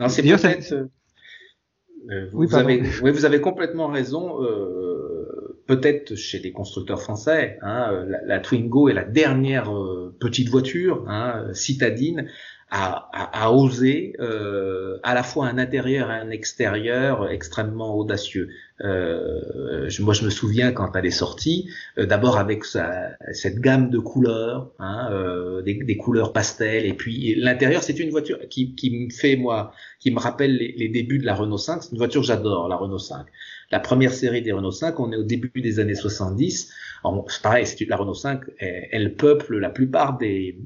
Ouais. 0.00 0.08
C'est 0.08 0.22
peut-être. 0.22 0.62
Ça... 0.62 0.76
vous, 0.80 0.88
oui, 2.32 2.46
vous 2.46 2.54
avez, 2.54 2.82
oui, 3.02 3.10
vous 3.10 3.26
avez 3.26 3.42
complètement 3.42 3.88
raison. 3.88 4.38
Peut-être 5.66 6.14
chez 6.14 6.38
les 6.38 6.52
constructeurs 6.52 7.00
français, 7.00 7.58
hein, 7.62 8.04
la, 8.06 8.24
la, 8.24 8.40
Twingo 8.40 8.88
est 8.88 8.94
la 8.94 9.04
dernière 9.04 9.70
petite 10.18 10.48
voiture 10.48 11.04
hein, 11.08 11.46
citadine 11.52 12.28
à, 12.70 13.08
à, 13.12 13.44
à 13.44 13.50
oser 13.50 14.14
euh, 14.18 14.98
à 15.02 15.14
la 15.14 15.22
fois 15.22 15.46
un 15.46 15.58
intérieur 15.58 16.10
et 16.10 16.14
un 16.14 16.30
extérieur 16.30 17.30
extrêmement 17.30 17.96
audacieux. 17.96 18.48
Euh, 18.80 19.88
je, 19.88 20.02
moi, 20.02 20.14
je 20.14 20.24
me 20.24 20.30
souviens 20.30 20.72
quand 20.72 20.96
elle 20.96 21.06
est 21.06 21.10
sortie, 21.10 21.70
euh, 21.98 22.06
d'abord 22.06 22.36
avec 22.36 22.64
sa, 22.64 23.10
cette 23.32 23.60
gamme 23.60 23.90
de 23.90 23.98
couleurs, 23.98 24.72
hein, 24.80 25.08
euh, 25.12 25.62
des, 25.62 25.74
des, 25.74 25.96
couleurs 25.96 26.32
pastel, 26.32 26.84
et 26.84 26.94
puis 26.94 27.36
l'intérieur, 27.36 27.84
c'est 27.84 28.00
une 28.00 28.10
voiture 28.10 28.38
qui, 28.50 28.74
qui 28.74 28.90
me 28.90 29.10
fait 29.10 29.36
moi, 29.36 29.72
qui 30.00 30.10
me 30.10 30.18
rappelle 30.18 30.56
les, 30.56 30.74
les 30.76 30.88
débuts 30.88 31.20
de 31.20 31.26
la 31.26 31.34
Renault 31.34 31.58
5. 31.58 31.84
C'est 31.84 31.92
une 31.92 31.98
voiture 31.98 32.22
que 32.22 32.26
j'adore, 32.26 32.68
la 32.68 32.76
Renault 32.76 32.98
5. 32.98 33.26
La 33.70 33.80
première 33.80 34.12
série 34.12 34.42
des 34.42 34.52
Renault 34.52 34.70
5, 34.70 34.98
on 35.00 35.12
est 35.12 35.16
au 35.16 35.22
début 35.22 35.60
des 35.60 35.80
années 35.80 35.94
70. 35.94 36.70
C'est 37.28 37.42
pareil, 37.42 37.66
la 37.88 37.96
Renault 37.96 38.14
5, 38.14 38.40
elle, 38.58 39.14
peuple 39.14 39.58
la 39.58 39.70
plupart 39.70 40.16
des, 40.18 40.56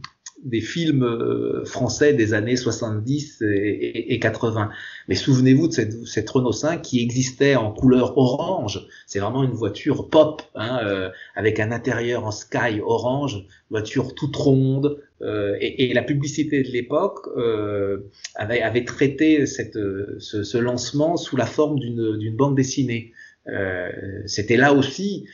films 0.60 1.02
euh, 1.02 1.64
français 1.64 2.12
des 2.12 2.32
années 2.32 2.56
70 2.56 3.42
et, 3.42 4.14
et 4.14 4.18
80. 4.18 4.70
Mais 5.08 5.14
souvenez-vous 5.14 5.68
de 5.68 5.72
cette, 5.72 6.06
cette, 6.06 6.30
Renault 6.30 6.52
5 6.52 6.82
qui 6.82 7.02
existait 7.02 7.56
en 7.56 7.72
couleur 7.72 8.16
orange. 8.16 8.86
C'est 9.06 9.18
vraiment 9.18 9.42
une 9.42 9.52
voiture 9.52 10.08
pop, 10.08 10.42
hein, 10.54 10.78
euh, 10.84 11.10
avec 11.34 11.58
un 11.60 11.72
intérieur 11.72 12.24
en 12.24 12.30
sky 12.30 12.80
orange, 12.84 13.44
voiture 13.70 14.14
toute 14.14 14.36
ronde. 14.36 15.02
Euh, 15.20 15.56
et, 15.60 15.90
et, 15.90 15.94
la 15.94 16.02
publicité 16.02 16.62
de 16.62 16.68
l'époque 16.68 17.26
euh, 17.36 18.10
avait, 18.36 18.62
avait, 18.62 18.84
traité 18.84 19.46
cette, 19.46 19.78
ce, 20.18 20.44
ce, 20.44 20.58
lancement 20.58 21.16
sous 21.16 21.36
la 21.36 21.46
forme 21.46 21.80
d'une 21.80 22.36
bande 22.36 22.54
dessinée. 22.54 23.12
Euh, 23.48 23.90
C'était 24.26 24.56
là 24.56 24.72
aussi, 24.72 25.26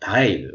pareil 0.00 0.48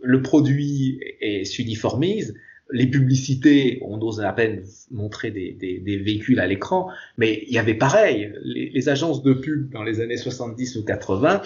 le 0.00 0.22
produit 0.22 1.00
s'uniformise, 1.44 2.34
les 2.70 2.86
publicités, 2.86 3.80
on 3.82 4.00
ose 4.00 4.20
à 4.20 4.32
peine 4.32 4.62
montrer 4.90 5.30
des, 5.30 5.52
des, 5.52 5.96
véhicules 5.98 6.38
à 6.38 6.46
l'écran, 6.46 6.88
mais 7.16 7.42
il 7.46 7.52
y 7.52 7.58
avait 7.58 7.74
pareil, 7.74 8.32
les, 8.42 8.70
les, 8.70 8.88
agences 8.88 9.22
de 9.22 9.32
pub 9.32 9.70
dans 9.72 9.82
les 9.82 10.00
années 10.00 10.16
70 10.16 10.76
ou 10.76 10.84
80 10.84 11.42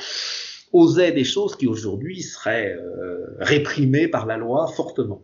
osaient 0.72 1.12
des 1.12 1.24
choses 1.24 1.56
qui 1.56 1.66
aujourd'hui 1.66 2.22
seraient 2.22 2.74
euh, 2.74 3.36
réprimées 3.38 4.08
par 4.08 4.26
la 4.26 4.36
loi 4.36 4.66
fortement. 4.74 5.22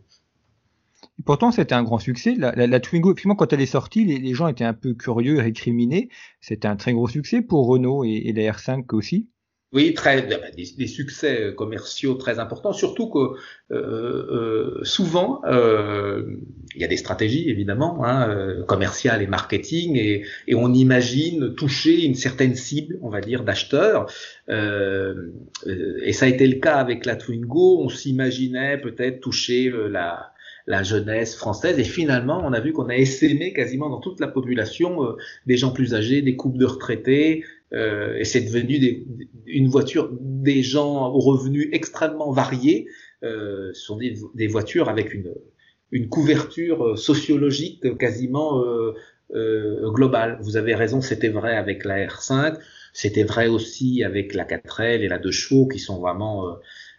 Pourtant, 1.28 1.52
c'était 1.52 1.74
un 1.74 1.82
grand 1.82 1.98
succès. 1.98 2.36
La, 2.38 2.80
Twingo, 2.80 3.10
effectivement, 3.10 3.34
quand 3.34 3.52
elle 3.52 3.60
est 3.60 3.66
sortie, 3.66 4.02
les, 4.06 4.32
gens 4.32 4.48
étaient 4.48 4.64
un 4.64 4.72
peu 4.72 4.94
curieux 4.94 5.38
récriminés. 5.38 6.08
C'était 6.40 6.68
un 6.68 6.76
très 6.76 6.94
gros 6.94 7.06
succès 7.06 7.42
pour 7.42 7.66
Renault 7.66 8.02
et, 8.02 8.22
et 8.24 8.32
la 8.32 8.50
R5 8.50 8.86
aussi. 8.94 9.28
Oui, 9.74 9.92
très, 9.92 10.26
des, 10.56 10.86
succès 10.86 11.42
euh, 11.42 11.52
commerciaux 11.52 12.14
très 12.14 12.38
importants, 12.38 12.72
surtout 12.72 13.10
que 13.10 13.18
euh, 13.18 13.76
euh, 13.76 14.80
souvent, 14.84 15.42
euh, 15.44 16.38
il 16.74 16.80
y 16.80 16.84
a 16.84 16.88
des 16.88 16.96
stratégies 16.96 17.50
évidemment, 17.50 18.02
hein, 18.06 18.30
euh, 18.30 18.64
commerciales 18.64 19.20
et 19.20 19.26
marketing, 19.26 19.96
et, 19.96 20.24
et, 20.46 20.54
on 20.54 20.72
imagine 20.72 21.54
toucher 21.54 22.06
une 22.06 22.14
certaine 22.14 22.54
cible, 22.54 22.98
on 23.02 23.10
va 23.10 23.20
dire, 23.20 23.44
d'acheteurs. 23.44 24.10
Euh, 24.48 25.34
et 26.02 26.14
ça 26.14 26.24
a 26.24 26.28
été 26.30 26.46
le 26.46 26.58
cas 26.58 26.76
avec 26.76 27.04
la 27.04 27.16
Twingo, 27.16 27.82
on 27.82 27.90
s'imaginait 27.90 28.78
peut-être 28.78 29.20
toucher 29.20 29.70
la, 29.90 30.32
la 30.68 30.84
jeunesse 30.84 31.34
française. 31.34 31.78
Et 31.78 31.84
finalement, 31.84 32.40
on 32.44 32.52
a 32.52 32.60
vu 32.60 32.72
qu'on 32.72 32.88
a 32.88 32.96
essaimé 32.96 33.52
quasiment 33.52 33.90
dans 33.90 34.00
toute 34.00 34.20
la 34.20 34.28
population 34.28 35.00
des 35.46 35.56
gens 35.56 35.72
plus 35.72 35.94
âgés, 35.94 36.22
des 36.22 36.36
couples 36.36 36.58
de 36.58 36.66
retraités, 36.66 37.44
euh, 37.72 38.16
et 38.16 38.24
c'est 38.24 38.40
devenu 38.40 38.78
des, 38.78 39.06
une 39.46 39.68
voiture 39.68 40.10
des 40.20 40.62
gens 40.62 41.08
aux 41.12 41.20
revenus 41.20 41.68
extrêmement 41.72 42.30
variés. 42.32 42.86
Euh, 43.24 43.70
ce 43.74 43.82
sont 43.82 43.96
des, 43.96 44.14
des, 44.34 44.46
voitures 44.46 44.88
avec 44.88 45.12
une, 45.12 45.34
une 45.90 46.08
couverture 46.08 46.96
sociologique 46.96 47.98
quasiment 47.98 48.62
euh, 48.62 48.94
euh, 49.34 49.90
globale. 49.90 50.38
Vous 50.40 50.56
avez 50.56 50.74
raison, 50.74 51.02
c'était 51.02 51.28
vrai 51.28 51.54
avec 51.56 51.84
la 51.84 52.06
R5, 52.06 52.56
c'était 52.94 53.24
vrai 53.24 53.48
aussi 53.48 54.02
avec 54.02 54.34
la 54.34 54.44
4L 54.44 55.02
et 55.02 55.08
la 55.08 55.18
2 55.18 55.30
chevaux 55.30 55.66
qui 55.66 55.78
sont 55.78 56.00
vraiment... 56.00 56.48
Euh, 56.48 56.52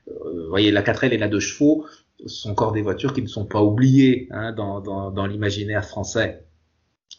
euh, 0.09 0.43
vous 0.43 0.49
voyez, 0.49 0.71
la 0.71 0.83
4L 0.83 1.11
et 1.11 1.17
la 1.17 1.27
2 1.27 1.39
chevaux 1.39 1.85
sont 2.25 2.51
encore 2.51 2.71
des 2.71 2.81
voitures 2.81 3.13
qui 3.13 3.21
ne 3.21 3.27
sont 3.27 3.45
pas 3.45 3.63
oubliées 3.63 4.27
hein, 4.31 4.51
dans, 4.53 5.25
l'imaginaire 5.25 5.85
français. 5.85 6.45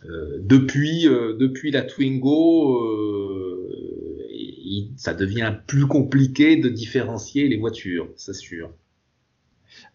Euh, 0.05 0.39
depuis, 0.41 1.07
euh, 1.09 1.37
depuis 1.39 1.71
la 1.71 1.83
Twingo, 1.83 2.83
euh, 2.85 3.71
ça 4.97 5.15
devient 5.15 5.55
plus 5.67 5.87
compliqué 5.87 6.57
de 6.57 6.69
différencier 6.69 7.49
les 7.49 7.57
voitures, 7.57 8.09
c'est 8.17 8.35
sûr. 8.35 8.71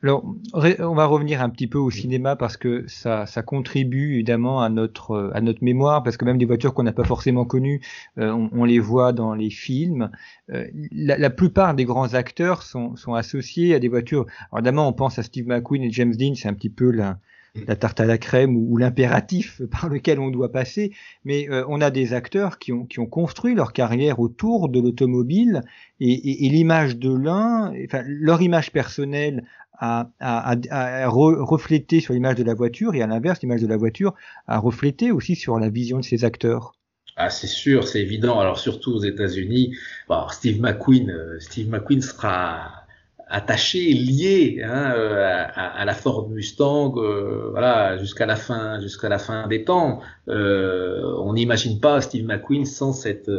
Alors, 0.03 0.23
on 0.53 0.95
va 0.95 1.05
revenir 1.05 1.41
un 1.41 1.49
petit 1.49 1.67
peu 1.67 1.77
au 1.77 1.91
cinéma 1.91 2.35
parce 2.35 2.57
que 2.57 2.85
ça, 2.87 3.25
ça 3.25 3.41
contribue 3.41 4.15
évidemment 4.15 4.61
à 4.61 4.69
notre, 4.69 5.31
à 5.33 5.41
notre 5.41 5.63
mémoire, 5.63 6.03
parce 6.03 6.17
que 6.17 6.25
même 6.25 6.37
des 6.37 6.45
voitures 6.45 6.73
qu'on 6.73 6.83
n'a 6.83 6.93
pas 6.93 7.03
forcément 7.03 7.45
connues, 7.45 7.81
on, 8.17 8.63
les 8.65 8.79
voit 8.79 9.13
dans 9.13 9.33
les 9.33 9.49
films. 9.49 10.09
la, 10.47 11.17
la, 11.17 11.29
plupart 11.29 11.75
des 11.75 11.85
grands 11.85 12.13
acteurs 12.13 12.63
sont, 12.63 12.95
sont 12.95 13.13
associés 13.13 13.75
à 13.75 13.79
des 13.79 13.87
voitures. 13.87 14.25
Alors, 14.51 14.59
évidemment, 14.59 14.87
on 14.87 14.93
pense 14.93 15.19
à 15.19 15.23
Steve 15.23 15.47
McQueen 15.47 15.83
et 15.83 15.91
James 15.91 16.15
Dean, 16.15 16.35
c'est 16.35 16.47
un 16.47 16.53
petit 16.53 16.69
peu 16.69 16.91
la, 16.91 17.19
la 17.67 17.75
tarte 17.75 17.99
à 17.99 18.05
la 18.05 18.17
crème 18.17 18.55
ou, 18.55 18.77
l'impératif 18.77 19.61
par 19.71 19.89
lequel 19.89 20.19
on 20.19 20.29
doit 20.29 20.51
passer, 20.51 20.91
mais 21.23 21.49
euh, 21.49 21.63
on 21.67 21.81
a 21.81 21.91
des 21.91 22.13
acteurs 22.13 22.59
qui 22.59 22.71
ont, 22.71 22.85
qui 22.85 22.99
ont 22.99 23.05
construit 23.05 23.55
leur 23.55 23.73
carrière 23.73 24.19
autour 24.19 24.69
de 24.69 24.79
l'automobile 24.79 25.61
et, 25.99 26.45
et, 26.45 26.49
l'image 26.49 26.97
de 26.97 27.13
l'un, 27.13 27.73
enfin 27.85 28.03
leur 28.05 28.41
image 28.41 28.71
personnelle 28.71 29.45
a, 29.79 31.07
reflété 31.09 31.99
sur 31.99 32.13
l'image 32.13 32.35
de 32.35 32.43
la 32.43 32.53
voiture 32.53 32.95
et 32.95 33.01
à 33.01 33.07
l'inverse 33.07 33.41
l'image 33.41 33.61
de 33.61 33.67
la 33.67 33.77
voiture 33.77 34.13
a 34.47 34.59
reflété 34.59 35.11
aussi 35.11 35.35
sur 35.35 35.59
la 35.59 35.69
vision 35.69 35.99
de 35.99 36.03
ces 36.03 36.23
acteurs. 36.23 36.75
Ah, 37.17 37.29
c'est 37.29 37.47
sûr, 37.47 37.87
c'est 37.87 38.01
évident. 38.01 38.39
Alors 38.39 38.59
surtout 38.59 38.93
aux 38.93 39.03
États-Unis, 39.03 39.75
bon, 40.09 40.27
Steve 40.29 40.59
McQueen, 40.59 41.09
euh, 41.09 41.39
Steve 41.39 41.69
McQueen 41.69 42.01
sera 42.01 42.83
attaché, 43.27 43.93
lié 43.93 44.61
hein, 44.63 44.93
euh, 44.95 45.23
à, 45.25 45.79
à, 45.79 45.85
la 45.85 45.93
Ford 45.93 46.29
Mustang, 46.29 46.93
euh, 46.97 47.49
voilà, 47.51 47.97
jusqu'à 47.97 48.25
la 48.25 48.35
fin, 48.35 48.81
jusqu'à 48.81 49.07
la 49.09 49.17
fin 49.17 49.47
des 49.47 49.63
temps. 49.63 50.01
On 50.27 51.33
n'imagine 51.33 51.79
pas 51.79 52.01
Steve 52.01 52.25
McQueen 52.25 52.65
sans 52.65 52.91
cette, 52.91 53.31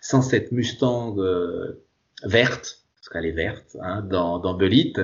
sans 0.00 0.22
cette 0.22 0.52
Mustang 0.52 1.16
verte, 2.24 2.83
parce 3.04 3.12
qu'elle 3.12 3.30
est 3.30 3.34
verte, 3.34 3.76
hein, 3.82 4.02
dans, 4.02 4.38
dans 4.38 4.54
Belit. 4.54 4.94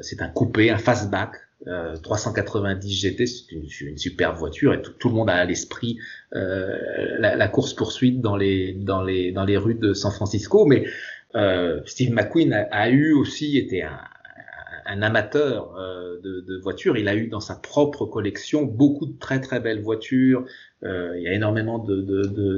c'est 0.00 0.22
un 0.22 0.28
coupé, 0.28 0.70
un 0.70 0.78
fastback. 0.78 1.32
390 2.02 2.90
GT, 2.90 3.26
c'est 3.26 3.52
une, 3.52 3.98
superbe 3.98 4.34
voiture 4.38 4.72
et 4.72 4.80
tout, 4.80 5.10
le 5.10 5.14
monde 5.14 5.28
a 5.28 5.34
à 5.34 5.44
l'esprit 5.44 5.98
la, 6.32 7.36
la, 7.36 7.48
course 7.48 7.74
poursuite 7.74 8.22
dans 8.22 8.34
les 8.34 8.72
dans 8.72 9.02
les 9.02 9.30
dans 9.30 9.44
les 9.44 9.58
rues 9.58 9.74
de 9.74 9.92
San 9.92 10.10
Francisco, 10.10 10.64
mais 10.64 10.86
euh, 11.36 11.80
Steve 11.86 12.12
McQueen 12.12 12.52
a, 12.70 12.90
eu 12.90 13.12
aussi 13.12 13.56
été 13.56 13.82
un, 13.82 13.98
un 14.90 15.02
amateur 15.02 15.76
euh, 15.76 16.18
de, 16.20 16.60
voitures. 16.60 16.96
Il 16.96 17.08
a 17.08 17.14
eu 17.14 17.28
dans 17.28 17.40
sa 17.40 17.54
propre 17.54 18.06
collection 18.06 18.64
beaucoup 18.64 19.06
de 19.06 19.16
très 19.18 19.40
très 19.40 19.60
belles 19.60 19.80
voitures. 19.80 20.44
Euh, 20.82 21.16
il 21.16 21.22
y 21.22 21.28
a 21.28 21.32
énormément 21.32 21.78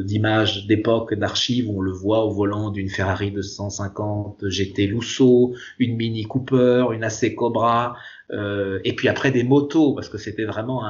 d'images 0.05 0.67
d'époque, 0.67 1.15
d'archives. 1.15 1.69
On 1.69 1.81
le 1.81 1.93
voit 1.93 2.25
au 2.25 2.31
volant 2.31 2.71
d'une 2.71 2.89
Ferrari 2.89 3.31
de 3.31 3.43
150 3.43 4.49
GT 4.49 4.87
Lusso, 4.87 5.55
une 5.79 5.97
Mini 5.97 6.25
Cooper, 6.25 6.87
une 6.93 7.05
AC 7.05 7.35
Cobra, 7.35 7.97
euh, 8.31 8.81
et 8.85 8.95
puis 8.97 9.09
après 9.09 9.31
des 9.31 9.45
motos 9.45 9.95
parce 9.95 10.09
que 10.09 10.19
c'était 10.19 10.47
vraiment 10.47 10.85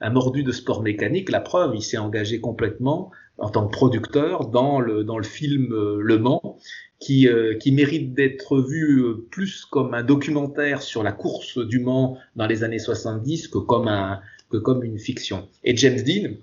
un 0.00 0.10
mordu 0.10 0.42
de 0.42 0.52
sport 0.52 0.82
mécanique. 0.82 1.30
La 1.30 1.40
preuve, 1.40 1.74
il 1.74 1.82
s'est 1.82 1.98
engagé 1.98 2.40
complètement 2.40 3.10
en 3.38 3.50
tant 3.50 3.66
que 3.66 3.72
producteur 3.72 4.48
dans 4.48 4.80
le, 4.80 5.04
dans 5.04 5.18
le 5.18 5.24
film 5.24 5.72
euh, 5.72 5.98
Le 6.00 6.18
Mans, 6.18 6.58
qui, 7.00 7.28
euh, 7.28 7.54
qui 7.54 7.72
mérite 7.72 8.14
d'être 8.14 8.60
vu 8.60 9.00
euh, 9.00 9.26
plus 9.30 9.64
comme 9.64 9.94
un 9.94 10.02
documentaire 10.02 10.82
sur 10.82 11.02
la 11.02 11.12
course 11.12 11.58
du 11.58 11.80
Mans 11.80 12.18
dans 12.36 12.46
les 12.46 12.62
années 12.62 12.78
70 12.78 13.48
que 13.48 13.58
comme, 13.58 13.88
un, 13.88 14.20
que 14.50 14.56
comme 14.56 14.84
une 14.84 14.98
fiction. 14.98 15.48
Et 15.64 15.76
James 15.76 16.00
Dean, 16.00 16.34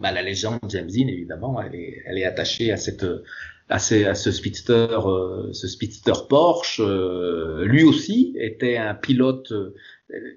bah, 0.00 0.12
la 0.12 0.22
légende 0.22 0.60
James 0.68 0.90
Dean, 0.90 1.08
évidemment, 1.08 1.60
elle 1.62 1.74
est, 1.74 2.02
elle 2.06 2.18
est 2.18 2.24
attachée 2.24 2.72
à 2.72 2.76
cette 2.76 3.06
à, 3.70 3.78
ces, 3.78 4.06
à 4.06 4.14
ce 4.14 4.30
speedster, 4.30 4.96
ce 5.52 5.68
speedster 5.68 6.14
Porsche. 6.26 6.80
lui 7.64 7.84
aussi 7.84 8.34
était 8.38 8.78
un 8.78 8.94
pilote 8.94 9.52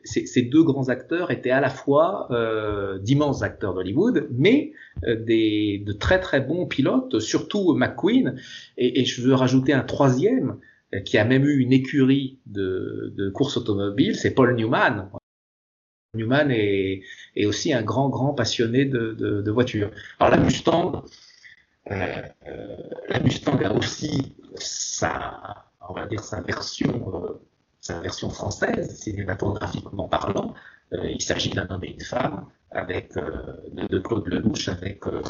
ces, 0.03 0.41
deux 0.41 0.63
grands 0.63 0.89
acteurs 0.89 1.31
étaient 1.31 1.51
à 1.51 1.61
la 1.61 1.69
fois 1.69 2.27
euh, 2.31 2.99
d'immenses 2.99 3.41
acteurs 3.41 3.73
d'Hollywood, 3.73 4.27
mais 4.31 4.73
euh, 5.05 5.15
des, 5.15 5.81
de 5.85 5.93
très 5.93 6.19
très 6.19 6.41
bons 6.41 6.65
pilotes, 6.65 7.19
surtout 7.19 7.73
McQueen. 7.73 8.35
Et, 8.77 9.01
et 9.01 9.05
je 9.05 9.21
veux 9.21 9.33
rajouter 9.33 9.73
un 9.73 9.83
troisième 9.83 10.57
euh, 10.93 10.99
qui 10.99 11.17
a 11.17 11.25
même 11.25 11.45
eu 11.45 11.59
une 11.59 11.71
écurie 11.71 12.39
de, 12.45 13.13
de 13.15 13.29
course 13.29 13.57
automobile, 13.57 14.15
c'est 14.15 14.31
Paul 14.31 14.55
Newman. 14.55 15.09
Newman 16.13 16.51
est, 16.51 17.03
est, 17.37 17.45
aussi 17.45 17.71
un 17.71 17.83
grand 17.83 18.09
grand 18.09 18.33
passionné 18.33 18.83
de, 18.83 19.13
de, 19.13 19.41
de 19.41 19.51
voitures. 19.51 19.91
Alors 20.19 20.35
la 20.35 20.43
Mustang, 20.43 21.05
euh, 21.89 22.21
la 23.07 23.19
Mustang 23.21 23.57
a 23.63 23.73
aussi 23.73 24.35
sa, 24.55 25.65
on 25.87 25.93
va 25.93 26.07
dire 26.07 26.21
sa 26.21 26.41
version 26.41 27.39
sa 27.81 27.99
version 27.99 28.29
française, 28.29 28.95
cinématographiquement 28.95 30.07
parlant. 30.07 30.53
Euh, 30.93 31.09
il 31.09 31.21
s'agit 31.21 31.49
d'un 31.49 31.67
homme 31.69 31.83
et 31.83 31.93
une 31.93 32.01
femme, 32.01 32.45
avec 32.69 33.17
euh, 33.17 33.31
de, 33.73 33.99
Claude 33.99 34.27
Lelouch, 34.27 34.69
avec, 34.69 35.05
euh, 35.07 35.21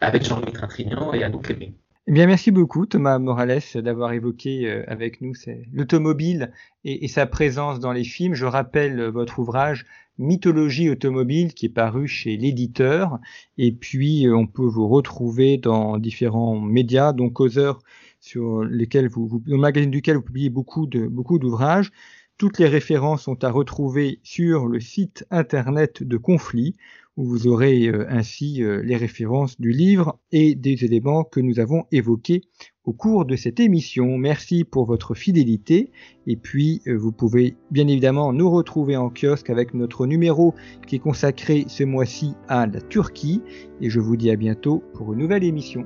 avec 0.00 0.24
Jean-Louis 0.24 0.52
Trintignant 0.52 1.12
et 1.12 1.22
Anouk 1.22 1.50
Aimé. 1.50 1.74
Eh 2.06 2.12
bien, 2.12 2.26
merci 2.26 2.50
beaucoup 2.50 2.86
Thomas 2.86 3.18
Morales 3.18 3.60
d'avoir 3.74 4.12
évoqué 4.12 4.82
avec 4.88 5.20
nous 5.20 5.34
l'automobile 5.74 6.52
et, 6.82 7.06
sa 7.06 7.26
présence 7.26 7.80
dans 7.80 7.92
les 7.92 8.04
films. 8.04 8.32
Je 8.32 8.46
rappelle 8.46 9.02
votre 9.08 9.40
ouvrage 9.40 9.84
Mythologie 10.16 10.88
automobile 10.88 11.52
qui 11.52 11.66
est 11.66 11.68
paru 11.68 12.08
chez 12.08 12.38
l'éditeur. 12.38 13.18
Et 13.58 13.72
puis, 13.72 14.26
on 14.26 14.46
peut 14.46 14.66
vous 14.66 14.88
retrouver 14.88 15.58
dans 15.58 15.98
différents 15.98 16.58
médias, 16.58 17.12
donc 17.12 17.34
Causeur 17.34 17.80
sur 18.28 18.62
lesquels 18.62 19.08
vous, 19.08 19.26
vous, 19.26 19.42
le 19.46 19.56
magazine 19.56 19.90
duquel 19.90 20.16
vous 20.16 20.22
publiez 20.22 20.50
beaucoup 20.50 20.86
de 20.86 21.06
beaucoup 21.06 21.38
d'ouvrages. 21.38 21.90
Toutes 22.36 22.58
les 22.60 22.68
références 22.68 23.22
sont 23.22 23.42
à 23.42 23.50
retrouver 23.50 24.20
sur 24.22 24.68
le 24.68 24.78
site 24.78 25.26
internet 25.30 26.04
de 26.04 26.16
Conflit, 26.16 26.76
où 27.16 27.24
vous 27.24 27.48
aurez 27.48 27.88
euh, 27.88 28.06
ainsi 28.08 28.62
euh, 28.62 28.80
les 28.84 28.96
références 28.96 29.60
du 29.60 29.72
livre 29.72 30.18
et 30.30 30.54
des 30.54 30.84
éléments 30.84 31.24
que 31.24 31.40
nous 31.40 31.58
avons 31.58 31.84
évoqués 31.90 32.42
au 32.84 32.92
cours 32.92 33.24
de 33.24 33.34
cette 33.34 33.58
émission. 33.58 34.16
Merci 34.16 34.62
pour 34.62 34.86
votre 34.86 35.14
fidélité 35.14 35.90
et 36.28 36.36
puis 36.36 36.80
euh, 36.86 36.96
vous 36.96 37.10
pouvez 37.10 37.56
bien 37.72 37.88
évidemment 37.88 38.32
nous 38.32 38.48
retrouver 38.48 38.96
en 38.96 39.10
kiosque 39.10 39.50
avec 39.50 39.74
notre 39.74 40.06
numéro 40.06 40.54
qui 40.86 40.94
est 40.96 41.00
consacré 41.00 41.64
ce 41.66 41.82
mois-ci 41.82 42.34
à 42.46 42.68
la 42.68 42.80
Turquie 42.80 43.42
et 43.80 43.90
je 43.90 43.98
vous 43.98 44.16
dis 44.16 44.30
à 44.30 44.36
bientôt 44.36 44.84
pour 44.94 45.12
une 45.12 45.18
nouvelle 45.18 45.42
émission. 45.42 45.84